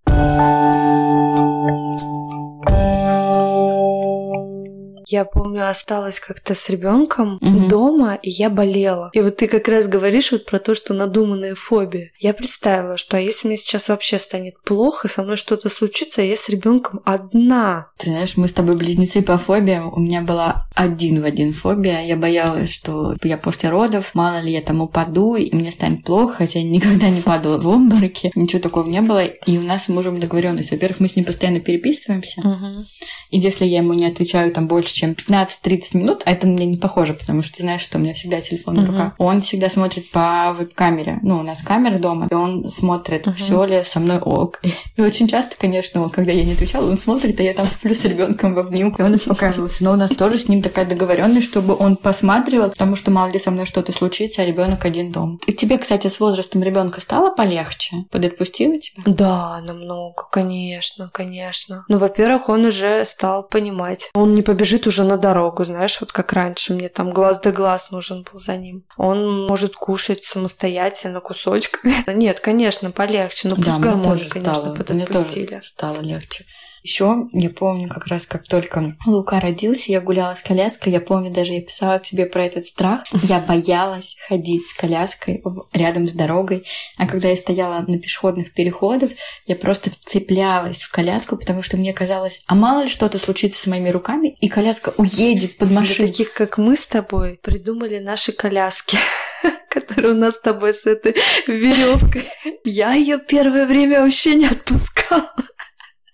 Я 5.12 5.26
помню, 5.26 5.68
осталась 5.68 6.18
как-то 6.18 6.54
с 6.54 6.70
ребенком 6.70 7.36
угу. 7.42 7.68
дома, 7.68 8.18
и 8.22 8.30
я 8.30 8.48
болела. 8.48 9.10
И 9.12 9.20
вот 9.20 9.36
ты 9.36 9.46
как 9.46 9.68
раз 9.68 9.86
говоришь 9.86 10.32
вот 10.32 10.46
про 10.46 10.58
то, 10.58 10.74
что 10.74 10.94
надуманная 10.94 11.54
фобия. 11.54 12.12
Я 12.18 12.32
представила, 12.32 12.96
что 12.96 13.18
а 13.18 13.20
если 13.20 13.48
мне 13.48 13.58
сейчас 13.58 13.90
вообще 13.90 14.18
станет 14.18 14.58
плохо, 14.62 15.08
со 15.08 15.22
мной 15.22 15.36
что-то 15.36 15.68
случится, 15.68 16.22
а 16.22 16.24
я 16.24 16.34
с 16.34 16.48
ребенком 16.48 17.02
одна. 17.04 17.88
Ты 17.98 18.06
знаешь, 18.06 18.38
мы 18.38 18.48
с 18.48 18.54
тобой 18.54 18.74
близнецы 18.74 19.20
по 19.20 19.36
фобиям. 19.36 19.92
У 19.92 20.00
меня 20.00 20.22
была 20.22 20.66
один 20.74 21.20
в 21.20 21.26
один 21.26 21.52
фобия. 21.52 22.00
Я 22.06 22.16
боялась, 22.16 22.72
что 22.72 23.14
я 23.22 23.36
после 23.36 23.68
родов, 23.68 24.14
мало 24.14 24.40
ли 24.40 24.50
я 24.50 24.62
там 24.62 24.80
упаду, 24.80 25.36
и 25.36 25.54
мне 25.54 25.72
станет 25.72 26.04
плохо, 26.04 26.36
хотя 26.36 26.60
я 26.60 26.64
никогда 26.64 27.10
не 27.10 27.20
падала 27.20 27.58
в 27.58 27.68
обмороке. 27.68 28.30
Ничего 28.34 28.62
такого 28.62 28.88
не 28.88 29.02
было. 29.02 29.22
И 29.26 29.58
у 29.58 29.62
нас 29.62 29.84
с 29.84 29.88
мужем 29.90 30.18
договоренность. 30.18 30.70
Во-первых, 30.70 31.00
мы 31.00 31.08
с 31.08 31.16
ним 31.16 31.26
постоянно 31.26 31.60
переписываемся. 31.60 32.40
Угу. 32.40 32.82
И 33.32 33.38
если 33.38 33.64
я 33.64 33.78
ему 33.78 33.94
не 33.94 34.06
отвечаю 34.06 34.52
там 34.52 34.68
больше, 34.68 34.94
чем 34.94 35.12
15-30 35.12 35.96
минут, 35.96 36.22
а 36.26 36.32
это 36.32 36.46
мне 36.46 36.66
не 36.66 36.76
похоже, 36.76 37.14
потому 37.14 37.42
что 37.42 37.56
ты 37.56 37.62
знаешь, 37.62 37.80
что 37.80 37.98
у 37.98 38.00
меня 38.00 38.12
всегда 38.12 38.40
телефон 38.40 38.84
в 38.84 38.90
руках. 38.90 39.14
Он 39.18 39.40
всегда 39.40 39.70
смотрит 39.70 40.10
по 40.10 40.54
веб-камере. 40.56 41.18
Ну, 41.22 41.38
у 41.38 41.42
нас 41.42 41.62
камера 41.62 41.98
дома, 41.98 42.28
и 42.30 42.34
он 42.34 42.64
смотрит, 42.64 43.26
uh-huh. 43.26 43.32
все 43.32 43.64
ли 43.64 43.82
со 43.84 44.00
мной 44.00 44.18
ок. 44.18 44.60
И 44.96 45.00
очень 45.00 45.26
часто, 45.26 45.56
конечно, 45.58 46.06
когда 46.10 46.32
я 46.32 46.44
не 46.44 46.52
отвечала, 46.52 46.90
он 46.90 46.98
смотрит, 46.98 47.40
а 47.40 47.42
я 47.42 47.54
там 47.54 47.64
сплю 47.64 47.94
с 47.94 48.04
ребенком 48.04 48.52
в 48.52 48.58
обнимку, 48.58 49.00
и 49.00 49.04
он 49.04 49.14
успокаивался. 49.14 49.84
Но 49.84 49.92
у 49.92 49.96
нас 49.96 50.10
тоже 50.10 50.36
с 50.36 50.48
ним 50.48 50.60
такая 50.60 50.84
договоренность, 50.84 51.46
чтобы 51.46 51.74
он 51.74 51.96
посматривал, 51.96 52.70
потому 52.70 52.96
что 52.96 53.10
мало 53.10 53.30
ли 53.30 53.38
со 53.38 53.50
мной 53.50 53.64
что-то 53.64 53.92
случится, 53.92 54.42
а 54.42 54.44
ребенок 54.44 54.84
один 54.84 55.10
дом. 55.10 55.40
И 55.46 55.52
тебе, 55.54 55.78
кстати, 55.78 56.08
с 56.08 56.20
возрастом 56.20 56.62
ребенка 56.62 57.00
стало 57.00 57.34
полегче? 57.34 58.04
Подотпустила 58.10 58.78
тебя? 58.78 59.02
Да, 59.06 59.60
намного, 59.62 60.28
конечно, 60.30 61.08
конечно. 61.10 61.86
Ну, 61.88 61.98
во-первых, 61.98 62.50
он 62.50 62.66
уже 62.66 63.04
стал 63.22 63.44
понимать. 63.44 64.10
Он 64.14 64.34
не 64.34 64.42
побежит 64.42 64.88
уже 64.88 65.04
на 65.04 65.16
дорогу, 65.16 65.62
знаешь, 65.62 66.00
вот 66.00 66.10
как 66.10 66.32
раньше 66.32 66.74
мне 66.74 66.88
там 66.88 67.12
глаз 67.12 67.38
да 67.38 67.52
глаз 67.52 67.92
нужен 67.92 68.24
был 68.24 68.40
за 68.40 68.56
ним. 68.56 68.82
Он 68.96 69.46
может 69.46 69.76
кушать 69.76 70.24
самостоятельно 70.24 71.20
кусочками. 71.20 71.94
Нет, 72.12 72.40
конечно, 72.40 72.90
полегче, 72.90 73.48
но 73.48 73.54
пусть 73.54 73.68
да, 73.68 73.78
гормоны, 73.78 74.18
конечно, 74.28 74.54
стало, 74.54 74.74
подотпустили. 74.74 75.42
Мне 75.42 75.60
тоже 75.60 75.62
стало 75.62 76.00
легче. 76.00 76.44
Еще 76.82 77.28
я 77.32 77.50
помню 77.50 77.88
как 77.88 78.06
раз, 78.08 78.26
как 78.26 78.46
только 78.46 78.96
Лука 79.06 79.40
родился, 79.40 79.92
я 79.92 80.00
гуляла 80.00 80.34
с 80.34 80.42
коляской. 80.42 80.92
Я 80.92 81.00
помню, 81.00 81.30
даже 81.32 81.52
я 81.52 81.60
писала 81.60 81.98
тебе 81.98 82.26
про 82.26 82.44
этот 82.44 82.66
страх. 82.66 83.04
Я 83.28 83.38
боялась 83.38 84.16
ходить 84.28 84.66
с 84.66 84.74
коляской 84.74 85.42
рядом 85.72 86.06
с 86.06 86.14
дорогой. 86.14 86.64
А 86.98 87.06
когда 87.06 87.28
я 87.28 87.36
стояла 87.36 87.84
на 87.86 87.98
пешеходных 87.98 88.52
переходах, 88.52 89.10
я 89.46 89.56
просто 89.56 89.90
вцеплялась 89.90 90.82
в 90.82 90.90
коляску, 90.90 91.36
потому 91.36 91.62
что 91.62 91.76
мне 91.76 91.92
казалось, 91.92 92.42
а 92.46 92.54
мало 92.54 92.82
ли 92.82 92.88
что-то 92.88 93.18
случится 93.18 93.62
с 93.62 93.66
моими 93.66 93.90
руками, 93.90 94.36
и 94.40 94.48
коляска 94.48 94.92
уедет 94.96 95.56
под 95.58 95.70
машину. 95.70 95.98
Для 95.98 96.06
таких, 96.08 96.32
как 96.32 96.58
мы 96.58 96.76
с 96.76 96.86
тобой, 96.86 97.38
придумали 97.42 97.98
наши 97.98 98.32
коляски 98.32 98.98
которые 99.68 100.12
у 100.12 100.16
нас 100.16 100.34
с 100.34 100.40
тобой 100.40 100.74
с 100.74 100.86
этой 100.86 101.14
веревкой. 101.46 102.28
Я 102.64 102.92
ее 102.92 103.18
первое 103.18 103.66
время 103.66 104.02
вообще 104.02 104.34
не 104.34 104.46
отпускала. 104.46 105.32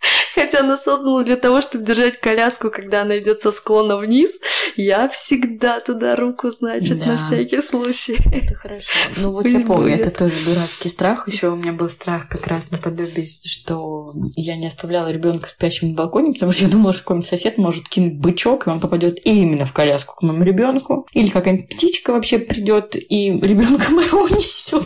Хотя 0.34 0.60
она 0.60 0.76
создана 0.76 1.24
для 1.24 1.36
того, 1.36 1.60
чтобы 1.60 1.84
держать 1.84 2.20
коляску, 2.20 2.70
когда 2.70 3.02
она 3.02 3.18
идет 3.18 3.42
со 3.42 3.50
склона 3.50 3.96
вниз. 3.96 4.38
Я 4.76 5.08
всегда 5.08 5.80
туда 5.80 6.16
руку, 6.16 6.50
значит, 6.50 6.98
да. 6.98 7.06
на 7.06 7.16
всякий 7.16 7.60
случай. 7.60 8.16
Это 8.32 8.54
хорошо. 8.54 8.90
Ну 9.16 9.32
вот 9.32 9.42
Пусть 9.42 9.58
я 9.58 9.66
помню, 9.66 9.90
будет. 9.90 10.06
это 10.06 10.18
тоже 10.18 10.34
дурацкий 10.44 10.88
страх. 10.88 11.28
Еще 11.28 11.48
у 11.48 11.56
меня 11.56 11.72
был 11.72 11.88
страх 11.88 12.28
как 12.28 12.46
раз 12.46 12.70
наподобие, 12.70 13.26
что 13.26 14.12
я 14.36 14.56
не 14.56 14.66
оставляла 14.66 15.08
ребенка 15.08 15.48
спящим 15.48 15.88
на 15.88 15.94
балконе, 15.94 16.32
потому 16.32 16.52
что 16.52 16.64
я 16.64 16.70
думала, 16.70 16.92
что 16.92 17.02
какой-нибудь 17.02 17.28
сосед 17.28 17.58
может 17.58 17.88
кинуть 17.88 18.18
бычок, 18.18 18.66
и 18.66 18.70
он 18.70 18.80
попадет 18.80 19.18
именно 19.24 19.64
в 19.64 19.72
коляску 19.72 20.14
к 20.16 20.22
моему 20.22 20.44
ребенку. 20.44 21.06
Или 21.12 21.28
какая-нибудь 21.28 21.68
птичка 21.68 22.12
вообще 22.12 22.38
придет 22.38 22.94
и 22.96 23.32
ребенка 23.32 23.90
моего 23.90 24.22
унесет. 24.22 24.84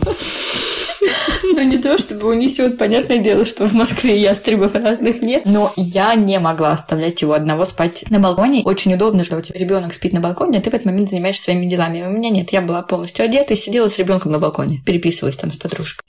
Ну, 1.43 1.61
не 1.61 1.77
то, 1.77 1.97
чтобы 1.97 2.27
унесет. 2.27 2.77
Понятное 2.77 3.19
дело, 3.19 3.45
что 3.45 3.67
в 3.67 3.73
Москве 3.73 4.17
ястребов 4.17 4.75
разных 4.75 5.21
нет. 5.21 5.43
Но 5.45 5.71
я 5.75 6.15
не 6.15 6.39
могла 6.39 6.71
оставлять 6.71 7.21
его 7.21 7.33
одного 7.33 7.65
спать 7.65 8.05
на 8.09 8.19
балконе. 8.19 8.63
Очень 8.63 8.95
удобно, 8.95 9.23
что 9.23 9.37
у 9.37 9.41
тебя 9.41 9.59
ребенок 9.59 9.93
спит 9.93 10.13
на 10.13 10.19
балконе, 10.19 10.57
а 10.57 10.61
ты 10.61 10.69
в 10.69 10.73
этот 10.73 10.85
момент 10.85 11.09
занимаешься 11.09 11.43
своими 11.43 11.65
делами. 11.65 12.03
У 12.03 12.09
меня 12.09 12.29
нет. 12.29 12.51
Я 12.51 12.61
была 12.61 12.81
полностью 12.81 13.25
одета 13.25 13.53
и 13.53 13.57
сидела 13.57 13.87
с 13.87 13.99
ребенком 13.99 14.31
на 14.31 14.39
балконе. 14.39 14.81
Переписывалась 14.85 15.37
там 15.37 15.51
с 15.51 15.57
подружкой. 15.57 16.03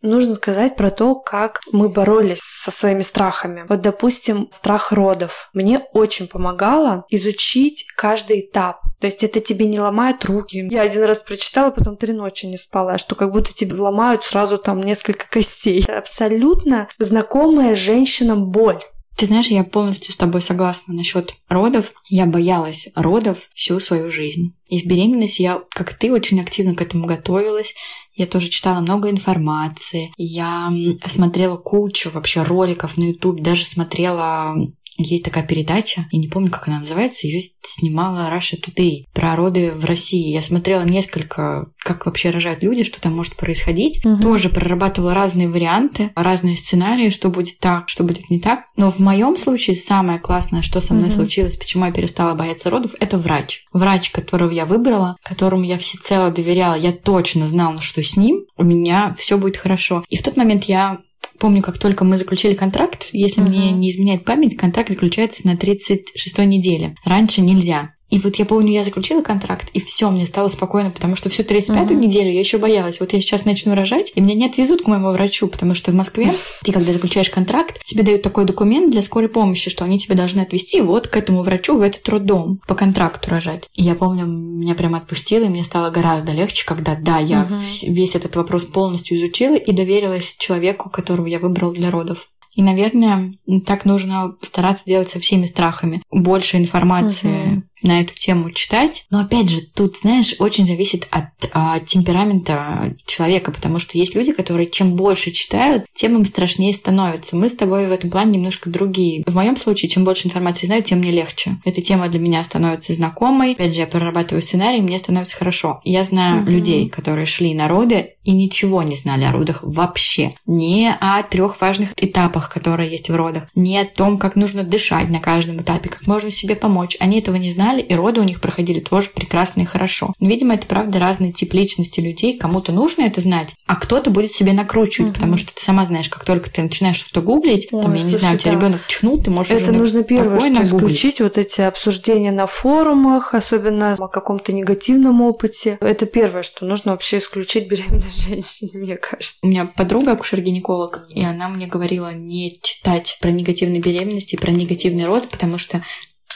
Нужно 0.00 0.36
сказать 0.36 0.76
про 0.76 0.92
то, 0.92 1.16
как 1.16 1.60
мы 1.72 1.88
боролись 1.88 2.38
со 2.40 2.70
своими 2.70 3.02
страхами. 3.02 3.64
Вот, 3.68 3.80
допустим, 3.80 4.48
страх 4.52 4.92
родов. 4.92 5.50
Мне 5.52 5.80
очень 5.92 6.28
помогало 6.28 7.04
изучить 7.10 7.84
каждый 7.96 8.40
этап. 8.42 8.80
То 9.00 9.06
есть 9.06 9.22
это 9.22 9.40
тебе 9.40 9.66
не 9.66 9.80
ломают 9.80 10.24
руки. 10.24 10.66
Я 10.70 10.82
один 10.82 11.04
раз 11.04 11.20
прочитала, 11.20 11.70
потом 11.70 11.96
три 11.96 12.12
ночи 12.12 12.46
не 12.46 12.56
спала, 12.56 12.98
что 12.98 13.14
как 13.14 13.32
будто 13.32 13.52
тебе 13.52 13.76
ломают 13.76 14.24
сразу 14.24 14.58
там 14.58 14.80
несколько 14.80 15.28
костей. 15.28 15.82
Это 15.82 15.98
абсолютно 15.98 16.88
знакомая 16.98 17.76
женщинам 17.76 18.50
боль. 18.50 18.82
Ты 19.18 19.26
знаешь, 19.26 19.48
я 19.48 19.64
полностью 19.64 20.12
с 20.12 20.16
тобой 20.16 20.40
согласна 20.40 20.94
насчет 20.94 21.34
родов. 21.48 21.92
Я 22.08 22.24
боялась 22.24 22.88
родов 22.94 23.48
всю 23.52 23.80
свою 23.80 24.12
жизнь. 24.12 24.54
И 24.68 24.80
в 24.80 24.86
беременности 24.86 25.42
я, 25.42 25.60
как 25.70 25.94
ты, 25.94 26.12
очень 26.12 26.40
активно 26.40 26.76
к 26.76 26.82
этому 26.82 27.06
готовилась. 27.06 27.74
Я 28.14 28.26
тоже 28.26 28.48
читала 28.48 28.78
много 28.78 29.10
информации. 29.10 30.12
Я 30.16 30.72
смотрела 31.06 31.56
кучу 31.56 32.10
вообще 32.10 32.42
роликов 32.42 32.96
на 32.96 33.04
YouTube, 33.04 33.42
даже 33.42 33.64
смотрела 33.64 34.54
есть 34.98 35.24
такая 35.24 35.46
передача, 35.46 36.06
я 36.10 36.18
не 36.18 36.28
помню, 36.28 36.50
как 36.50 36.68
она 36.68 36.80
называется, 36.80 37.26
ее 37.26 37.40
снимала 37.62 38.30
Раша 38.30 38.56
Today 38.56 39.04
про 39.12 39.36
роды 39.36 39.70
в 39.72 39.84
России. 39.84 40.32
Я 40.32 40.42
смотрела 40.42 40.82
несколько, 40.82 41.70
как 41.78 42.06
вообще 42.06 42.30
рожают 42.30 42.62
люди, 42.62 42.82
что 42.82 43.00
там 43.00 43.14
может 43.14 43.36
происходить. 43.36 44.04
Угу. 44.04 44.20
Тоже 44.20 44.48
прорабатывала 44.48 45.14
разные 45.14 45.48
варианты, 45.48 46.10
разные 46.16 46.56
сценарии, 46.56 47.10
что 47.10 47.28
будет 47.28 47.58
так, 47.58 47.88
что 47.88 48.02
будет 48.04 48.28
не 48.30 48.40
так. 48.40 48.64
Но 48.76 48.90
в 48.90 48.98
моем 48.98 49.36
случае 49.36 49.76
самое 49.76 50.18
классное, 50.18 50.62
что 50.62 50.80
со 50.80 50.94
мной 50.94 51.08
угу. 51.08 51.16
случилось, 51.16 51.56
почему 51.56 51.86
я 51.86 51.92
перестала 51.92 52.34
бояться 52.34 52.68
родов, 52.70 52.94
это 52.98 53.18
врач. 53.18 53.66
Врач, 53.72 54.10
которого 54.10 54.50
я 54.50 54.66
выбрала, 54.66 55.16
которому 55.22 55.62
я 55.62 55.78
всецело 55.78 56.30
доверяла, 56.30 56.74
я 56.74 56.92
точно 56.92 57.46
знала, 57.46 57.80
что 57.80 58.02
с 58.02 58.16
ним 58.16 58.44
у 58.56 58.64
меня 58.64 59.14
все 59.16 59.38
будет 59.38 59.56
хорошо. 59.56 60.04
И 60.08 60.16
в 60.16 60.22
тот 60.22 60.36
момент 60.36 60.64
я 60.64 60.98
помню, 61.38 61.62
как 61.62 61.78
только 61.78 62.04
мы 62.04 62.18
заключили 62.18 62.54
контракт, 62.54 63.10
если 63.12 63.42
uh-huh. 63.42 63.48
мне 63.48 63.70
не 63.72 63.90
изменяет 63.90 64.24
память, 64.24 64.56
контракт 64.56 64.90
заключается 64.90 65.46
на 65.46 65.54
36-й 65.54 66.46
неделе. 66.46 66.94
Раньше 67.04 67.40
нельзя. 67.40 67.94
И 68.10 68.18
вот 68.18 68.36
я 68.36 68.46
помню, 68.46 68.72
я 68.72 68.84
заключила 68.84 69.22
контракт, 69.22 69.68
и 69.74 69.80
все, 69.80 70.10
мне 70.10 70.26
стало 70.26 70.48
спокойно, 70.48 70.90
потому 70.90 71.14
что 71.14 71.28
всю 71.28 71.42
35-ю 71.42 71.74
uh-huh. 71.74 71.94
неделю 71.94 72.30
я 72.30 72.40
еще 72.40 72.58
боялась. 72.58 73.00
Вот 73.00 73.12
я 73.12 73.20
сейчас 73.20 73.44
начну 73.44 73.74
рожать, 73.74 74.12
и 74.14 74.20
меня 74.20 74.34
не 74.34 74.46
отвезут 74.46 74.82
к 74.82 74.86
моему 74.86 75.12
врачу, 75.12 75.46
потому 75.48 75.74
что 75.74 75.92
в 75.92 75.94
Москве 75.94 76.32
ты, 76.64 76.72
когда 76.72 76.92
заключаешь 76.92 77.30
контракт, 77.30 77.84
тебе 77.84 78.02
дают 78.02 78.22
такой 78.22 78.46
документ 78.46 78.90
для 78.90 79.02
скорой 79.02 79.28
помощи, 79.28 79.68
что 79.70 79.84
они 79.84 79.98
тебя 79.98 80.16
должны 80.16 80.40
отвезти 80.40 80.80
вот 80.80 81.08
к 81.08 81.16
этому 81.16 81.42
врачу 81.42 81.76
в 81.76 81.82
этот 81.82 82.08
роддом 82.08 82.60
по 82.66 82.74
контракту 82.74 83.30
рожать. 83.30 83.68
И 83.74 83.82
я 83.82 83.94
помню, 83.94 84.26
меня 84.26 84.74
прямо 84.74 84.98
отпустило, 84.98 85.44
и 85.44 85.48
мне 85.48 85.64
стало 85.64 85.90
гораздо 85.90 86.32
легче, 86.32 86.64
когда, 86.66 86.96
да, 86.96 87.18
я 87.18 87.42
uh-huh. 87.42 87.92
весь 87.92 88.16
этот 88.16 88.36
вопрос 88.36 88.64
полностью 88.64 89.18
изучила 89.18 89.54
и 89.54 89.72
доверилась 89.72 90.36
человеку, 90.38 90.88
которого 90.88 91.26
я 91.26 91.38
выбрала 91.38 91.72
для 91.72 91.90
родов. 91.90 92.28
И, 92.54 92.62
наверное, 92.62 93.34
так 93.66 93.84
нужно 93.84 94.34
стараться 94.42 94.84
делать 94.86 95.08
со 95.08 95.20
всеми 95.20 95.46
страхами. 95.46 96.02
Больше 96.10 96.56
информации 96.56 97.52
угу. 97.52 97.62
на 97.82 98.00
эту 98.00 98.14
тему 98.14 98.50
читать. 98.50 99.06
Но 99.10 99.20
опять 99.20 99.48
же, 99.48 99.60
тут, 99.60 99.96
знаешь, 99.96 100.34
очень 100.38 100.66
зависит 100.66 101.06
от 101.10 101.26
а, 101.52 101.80
темперамента 101.80 102.94
человека, 103.06 103.52
потому 103.52 103.78
что 103.78 103.96
есть 103.96 104.14
люди, 104.14 104.32
которые 104.32 104.68
чем 104.68 104.94
больше 104.94 105.30
читают, 105.30 105.84
тем 105.94 106.16
им 106.16 106.24
страшнее 106.24 106.72
становится. 106.72 107.36
Мы 107.36 107.48
с 107.48 107.54
тобой 107.54 107.88
в 107.88 107.92
этом 107.92 108.10
плане 108.10 108.38
немножко 108.38 108.70
другие. 108.70 109.22
В 109.26 109.34
моем 109.34 109.56
случае, 109.56 109.88
чем 109.88 110.04
больше 110.04 110.26
информации 110.26 110.66
знаю, 110.66 110.82
тем 110.82 110.98
мне 110.98 111.10
легче. 111.10 111.58
Эта 111.64 111.80
тема 111.80 112.08
для 112.08 112.20
меня 112.20 112.42
становится 112.42 112.92
знакомой. 112.94 113.52
Опять 113.52 113.74
же, 113.74 113.80
я 113.80 113.86
прорабатываю 113.86 114.42
сценарий, 114.42 114.80
мне 114.80 114.98
становится 114.98 115.36
хорошо. 115.36 115.80
Я 115.84 116.02
знаю 116.02 116.42
угу. 116.42 116.50
людей, 116.50 116.88
которые 116.88 117.26
шли 117.26 117.54
на 117.54 117.68
роды 117.68 118.14
и 118.24 118.32
ничего 118.32 118.82
не 118.82 118.94
знали 118.94 119.24
о 119.24 119.32
родах 119.32 119.60
вообще. 119.62 120.34
Не 120.44 120.94
о 121.00 121.22
трех 121.22 121.60
важных 121.60 121.94
этапах, 121.96 122.37
которые 122.46 122.90
есть 122.90 123.10
в 123.10 123.16
родах, 123.16 123.48
не 123.54 123.78
о 123.78 123.84
том, 123.84 124.18
как 124.18 124.36
нужно 124.36 124.62
дышать 124.62 125.08
на 125.08 125.18
каждом 125.18 125.60
этапе, 125.62 125.88
как 125.88 126.06
можно 126.06 126.30
себе 126.30 126.54
помочь. 126.54 126.96
Они 127.00 127.18
этого 127.18 127.36
не 127.36 127.50
знали, 127.50 127.82
и 127.82 127.94
роды 127.94 128.20
у 128.20 128.24
них 128.24 128.40
проходили 128.40 128.80
тоже 128.80 129.10
прекрасно 129.10 129.62
и 129.62 129.64
хорошо. 129.64 130.12
Видимо, 130.20 130.54
это 130.54 130.66
правда 130.66 131.00
разный 131.00 131.32
тип 131.32 131.54
личности 131.54 132.00
людей. 132.00 132.38
Кому-то 132.38 132.72
нужно 132.72 133.02
это 133.02 133.20
знать, 133.20 133.54
а 133.66 133.76
кто-то 133.76 134.10
будет 134.10 134.32
себе 134.32 134.52
накручивать, 134.52 135.10
угу. 135.10 135.14
потому 135.14 135.36
что 135.36 135.54
ты 135.54 135.62
сама 135.62 135.84
знаешь, 135.86 136.08
как 136.08 136.24
только 136.24 136.50
ты 136.50 136.62
начинаешь 136.62 136.96
что-то 136.96 137.22
гуглить, 137.22 137.68
Ой, 137.72 137.82
там, 137.82 137.94
я 137.94 138.00
слушай, 138.00 138.12
не 138.12 138.20
знаю, 138.20 138.34
у 138.36 138.38
тебя 138.38 138.52
да. 138.52 138.58
ребенок 138.58 138.80
чхнул, 138.86 139.18
ты 139.18 139.30
можешь 139.30 139.52
Это 139.52 139.70
уже 139.70 139.72
нужно 139.72 140.02
первое, 140.02 140.38
что 140.38 140.62
исключить 140.62 141.20
вот 141.20 141.38
эти 141.38 141.62
обсуждения 141.62 142.32
на 142.32 142.46
форумах, 142.46 143.34
особенно 143.34 143.92
о 143.92 144.08
каком-то 144.08 144.52
негативном 144.52 145.22
опыте. 145.22 145.78
Это 145.80 146.06
первое, 146.06 146.42
что 146.42 146.66
нужно 146.66 146.92
вообще 146.92 147.18
исключить 147.18 147.68
беременной 147.68 148.02
женщине, 148.28 148.70
мне 148.74 148.96
кажется. 148.96 149.38
У 149.42 149.48
меня 149.48 149.66
подруга 149.76 150.12
акушер-гинеколог, 150.12 151.06
и 151.08 151.24
она 151.24 151.48
мне 151.48 151.66
говорила 151.66 152.12
не 152.28 152.58
читать 152.62 153.18
про 153.20 153.30
негативные 153.30 153.80
беременности, 153.80 154.36
про 154.36 154.50
негативный 154.50 155.06
род, 155.06 155.28
потому 155.28 155.56
что 155.58 155.82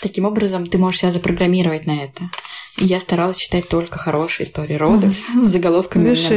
таким 0.00 0.24
образом 0.24 0.66
ты 0.66 0.78
можешь 0.78 1.00
себя 1.00 1.10
запрограммировать 1.10 1.86
на 1.86 1.92
это. 1.92 2.30
И 2.78 2.86
я 2.86 2.98
старалась 2.98 3.36
читать 3.36 3.68
только 3.68 3.98
хорошие 3.98 4.46
истории 4.46 4.74
родов 4.74 5.14
с 5.14 5.46
заголовками 5.46 6.08
Видишь, 6.08 6.30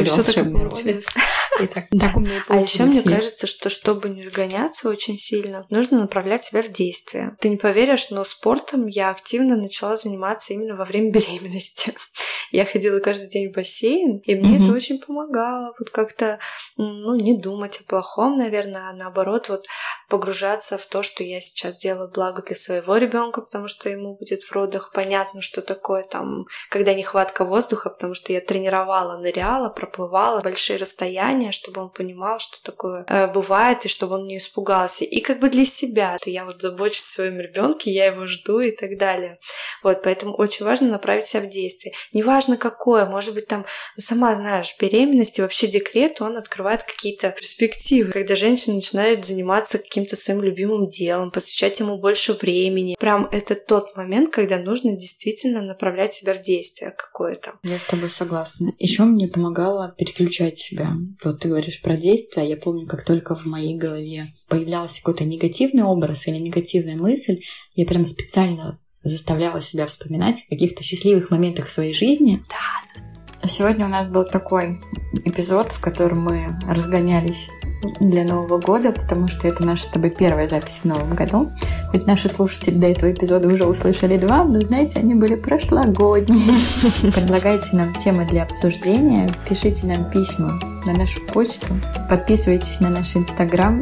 «У 1.54 1.54
меня 1.54 1.54
роды». 1.59 1.73
так, 1.73 1.85
так 1.89 2.15
у 2.17 2.19
меня 2.19 2.43
а 2.47 2.57
еще 2.57 2.83
мне 2.83 3.01
кажется, 3.01 3.47
что 3.47 3.69
чтобы 3.69 4.09
не 4.09 4.23
сгоняться 4.23 4.89
очень 4.89 5.17
сильно, 5.17 5.65
нужно 5.69 5.99
направлять 5.99 6.43
себя 6.43 6.61
в 6.61 6.69
действие. 6.69 7.35
Ты 7.39 7.49
не 7.49 7.57
поверишь, 7.57 8.11
но 8.11 8.23
спортом 8.23 8.87
я 8.87 9.09
активно 9.09 9.55
начала 9.55 9.95
заниматься 9.95 10.53
именно 10.53 10.75
во 10.75 10.85
время 10.85 11.11
беременности. 11.11 11.93
Я 12.51 12.65
ходила 12.65 12.99
каждый 12.99 13.27
день 13.27 13.51
в 13.51 13.55
бассейн, 13.55 14.19
и 14.19 14.35
мне 14.35 14.63
это 14.63 14.73
очень 14.73 14.99
помогало. 14.99 15.73
Вот 15.77 15.89
как-то, 15.89 16.39
ну, 16.77 17.15
не 17.15 17.37
думать 17.37 17.81
о 17.81 17.83
плохом, 17.83 18.37
наверное, 18.37 18.89
а 18.89 18.93
наоборот, 18.93 19.49
вот 19.49 19.65
погружаться 20.09 20.77
в 20.77 20.85
то, 20.85 21.03
что 21.03 21.23
я 21.23 21.39
сейчас 21.41 21.77
делаю 21.77 22.09
благо 22.09 22.41
для 22.41 22.55
своего 22.55 22.97
ребенка, 22.97 23.41
потому 23.41 23.67
что 23.67 23.89
ему 23.89 24.15
будет 24.15 24.43
в 24.43 24.51
родах 24.51 24.91
понятно, 24.93 25.41
что 25.41 25.61
такое 25.61 26.03
там, 26.03 26.45
когда 26.69 26.93
нехватка 26.93 27.45
воздуха, 27.45 27.89
потому 27.89 28.13
что 28.13 28.31
я 28.31 28.41
тренировала, 28.41 29.17
ныряла, 29.17 29.69
проплывала 29.69 30.41
большие 30.41 30.77
расстояния, 30.77 31.44
чтобы 31.51 31.81
он 31.81 31.89
понимал, 31.89 32.39
что 32.39 32.61
такое 32.63 33.05
э, 33.09 33.27
бывает, 33.27 33.85
и 33.85 33.89
чтобы 33.89 34.15
он 34.15 34.25
не 34.25 34.37
испугался. 34.37 35.03
И 35.03 35.19
как 35.19 35.39
бы 35.39 35.49
для 35.49 35.65
себя, 35.65 36.17
то 36.21 36.29
я 36.29 36.45
вот 36.45 36.61
забочусь 36.61 36.99
о 36.99 37.13
своем 37.15 37.39
ребенке, 37.39 37.91
я 37.91 38.05
его 38.05 38.25
жду 38.25 38.59
и 38.59 38.71
так 38.71 38.97
далее. 38.97 39.37
Вот, 39.83 40.01
поэтому 40.03 40.33
очень 40.33 40.65
важно 40.65 40.89
направить 40.89 41.25
себя 41.25 41.43
в 41.43 41.49
действие. 41.49 41.93
Неважно 42.13 42.57
какое, 42.57 43.05
может 43.05 43.35
быть 43.35 43.47
там, 43.47 43.65
ну, 43.97 44.01
сама 44.01 44.35
знаешь, 44.35 44.75
беременность 44.79 45.39
и 45.39 45.41
вообще 45.41 45.67
декрет, 45.67 46.21
он 46.21 46.37
открывает 46.37 46.83
какие-то 46.83 47.31
перспективы, 47.31 48.11
когда 48.11 48.35
женщина 48.35 48.75
начинает 48.75 49.25
заниматься 49.25 49.77
каким 49.77 50.05
каким-то 50.05 50.15
своим 50.15 50.43
любимым 50.43 50.87
делом, 50.87 51.31
посвящать 51.31 51.79
ему 51.79 51.99
больше 51.99 52.33
времени. 52.33 52.95
Прям 52.99 53.27
это 53.31 53.55
тот 53.55 53.95
момент, 53.95 54.33
когда 54.33 54.57
нужно 54.57 54.91
действительно 54.91 55.61
направлять 55.61 56.13
себя 56.13 56.33
в 56.33 56.41
действие 56.41 56.91
какое-то. 56.91 57.53
Я 57.63 57.79
с 57.79 57.83
тобой 57.83 58.09
согласна. 58.09 58.73
Еще 58.77 59.03
мне 59.03 59.27
помогало 59.27 59.95
переключать 59.97 60.57
себя. 60.57 60.91
Вот 61.35 61.41
ты 61.41 61.49
говоришь 61.49 61.81
про 61.81 61.97
действия, 61.97 62.47
я 62.47 62.55
помню, 62.55 62.87
как 62.87 63.03
только 63.03 63.35
в 63.35 63.45
моей 63.45 63.75
голове 63.75 64.27
появлялся 64.47 65.01
какой-то 65.01 65.25
негативный 65.25 65.83
образ 65.83 66.27
или 66.27 66.37
негативная 66.37 66.95
мысль, 66.95 67.41
я 67.75 67.85
прям 67.85 68.05
специально 68.05 68.79
заставляла 69.03 69.59
себя 69.59 69.85
вспоминать 69.85 70.45
о 70.47 70.51
каких-то 70.51 70.81
счастливых 70.81 71.31
моментах 71.31 71.65
в 71.65 71.71
своей 71.71 71.91
жизни. 71.91 72.41
Да. 72.47 73.49
Сегодня 73.49 73.85
у 73.85 73.89
нас 73.89 74.07
был 74.07 74.23
такой 74.23 74.79
эпизод, 75.25 75.73
в 75.73 75.81
котором 75.81 76.21
мы 76.21 76.57
разгонялись 76.69 77.49
для 77.99 78.23
Нового 78.23 78.59
года, 78.59 78.91
потому 78.91 79.27
что 79.27 79.47
это 79.47 79.63
наша 79.65 79.83
с 79.83 79.87
тобой 79.87 80.09
первая 80.09 80.47
запись 80.47 80.81
в 80.83 80.85
Новом 80.85 81.15
году. 81.15 81.51
Хоть 81.91 82.07
наши 82.07 82.27
слушатели 82.27 82.75
до 82.75 82.87
этого 82.87 83.11
эпизода 83.11 83.47
уже 83.47 83.65
услышали 83.65 84.17
два, 84.17 84.43
но, 84.43 84.61
знаете, 84.61 84.99
они 84.99 85.15
были 85.15 85.35
прошлогодние. 85.35 86.55
Предлагайте 87.13 87.75
нам 87.75 87.93
темы 87.93 88.25
для 88.25 88.43
обсуждения, 88.43 89.31
пишите 89.47 89.87
нам 89.87 90.09
письма 90.09 90.59
на 90.85 90.93
нашу 90.93 91.21
почту, 91.27 91.67
подписывайтесь 92.09 92.79
на 92.79 92.89
наш 92.89 93.15
Инстаграм, 93.15 93.81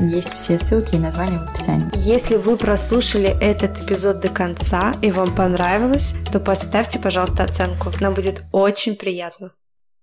есть 0.00 0.32
все 0.32 0.58
ссылки 0.58 0.94
и 0.94 0.98
названия 0.98 1.38
в 1.38 1.50
описании. 1.50 1.90
Если 1.94 2.36
вы 2.36 2.56
прослушали 2.56 3.36
этот 3.40 3.80
эпизод 3.82 4.20
до 4.20 4.28
конца 4.28 4.92
и 5.02 5.10
вам 5.10 5.34
понравилось, 5.34 6.14
то 6.32 6.40
поставьте, 6.40 6.98
пожалуйста, 6.98 7.44
оценку. 7.44 7.90
Нам 8.00 8.14
будет 8.14 8.44
очень 8.52 8.96
приятно. 8.96 9.52